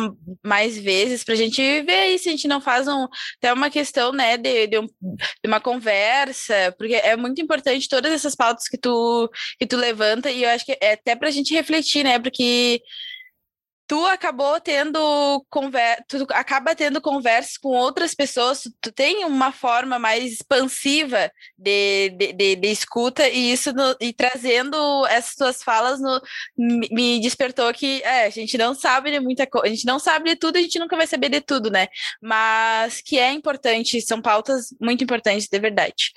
mais 0.45 0.77
vezes 0.79 1.23
para 1.23 1.35
a 1.35 1.37
gente 1.37 1.63
ver 1.83 1.95
aí 1.95 2.19
se 2.19 2.29
a 2.29 2.33
gente 2.33 2.49
não 2.49 2.61
faz 2.61 2.89
um, 2.89 3.07
até 3.37 3.53
uma 3.53 3.71
questão 3.71 4.11
né, 4.11 4.37
de, 4.37 4.67
de, 4.67 4.79
um, 4.79 4.87
de, 4.87 5.47
uma 5.47 5.61
conversa, 5.61 6.75
porque 6.79 6.95
é 6.95 7.17
muito 7.17 7.41
importante 7.41 7.89
todas 7.89 8.13
essas 8.13 8.35
pautas 8.35 8.67
que 8.67 8.79
tu, 8.79 9.31
que 9.59 9.67
tu 9.67 9.77
levanta, 9.77 10.31
e 10.31 10.43
eu 10.43 10.51
acho 10.51 10.65
que 10.65 10.77
é 10.81 10.95
até 10.95 11.15
para 11.15 11.29
a 11.29 11.31
gente 11.31 11.55
refletir, 11.55 12.03
né? 12.03 12.19
Porque 12.19 12.81
tu 13.91 14.07
acabou 14.07 14.61
tendo 14.61 15.45
conversa, 15.51 16.05
tu 16.07 16.25
acaba 16.31 16.77
tendo 16.77 17.01
conversas 17.01 17.59
com 17.59 17.71
outras 17.71 18.15
pessoas, 18.15 18.63
tu, 18.81 18.93
tem 18.93 19.25
uma 19.25 19.51
forma 19.51 19.99
mais 19.99 20.33
expansiva 20.33 21.29
de, 21.59 22.11
de, 22.11 22.33
de, 22.33 22.55
de 22.55 22.69
escuta 22.69 23.29
e 23.29 23.51
isso 23.51 23.73
no, 23.73 23.97
e 24.01 24.13
trazendo 24.13 24.77
essas 25.09 25.35
tuas 25.35 25.63
falas 25.65 26.01
no, 26.01 26.23
me 26.57 27.21
despertou 27.21 27.75
que 27.75 28.01
é, 28.05 28.27
a 28.27 28.31
gente 28.31 28.57
não 28.57 28.77
sabe 28.77 29.11
de 29.11 29.19
muita 29.19 29.45
coisa, 29.45 29.67
a 29.67 29.71
gente 29.71 29.87
não 29.87 29.99
sabe 29.99 30.31
de 30.31 30.37
tudo, 30.37 30.55
a 30.57 30.63
gente 30.63 30.79
nunca 30.79 30.97
vai 30.97 31.09
saber 31.09 31.29
de 31.29 31.41
tudo, 31.41 31.69
né? 31.69 31.89
Mas 32.23 33.03
que 33.03 33.19
é 33.19 33.33
importante, 33.33 34.01
são 34.03 34.23
pautas 34.23 34.67
muito 34.81 35.03
importantes 35.03 35.49
de 35.49 35.59
verdade. 35.59 36.13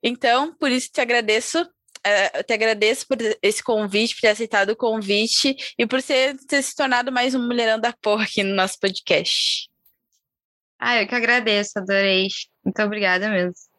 Então, 0.00 0.54
por 0.54 0.70
isso 0.70 0.88
te 0.92 1.00
agradeço 1.00 1.68
eu 2.34 2.44
te 2.44 2.52
agradeço 2.52 3.06
por 3.06 3.18
esse 3.42 3.62
convite, 3.62 4.14
por 4.14 4.22
ter 4.22 4.28
aceitado 4.28 4.70
o 4.70 4.76
convite 4.76 5.56
e 5.78 5.86
por 5.86 6.00
ser, 6.00 6.36
ter 6.46 6.62
se 6.62 6.74
tornado 6.74 7.12
mais 7.12 7.34
um 7.34 7.46
mulherão 7.46 7.78
da 7.78 7.92
porra 7.92 8.24
aqui 8.24 8.42
no 8.42 8.54
nosso 8.54 8.78
podcast. 8.78 9.68
Ah, 10.78 11.02
eu 11.02 11.06
que 11.06 11.14
agradeço, 11.14 11.78
adorei. 11.78 12.28
Muito 12.64 12.82
obrigada 12.82 13.28
mesmo. 13.28 13.69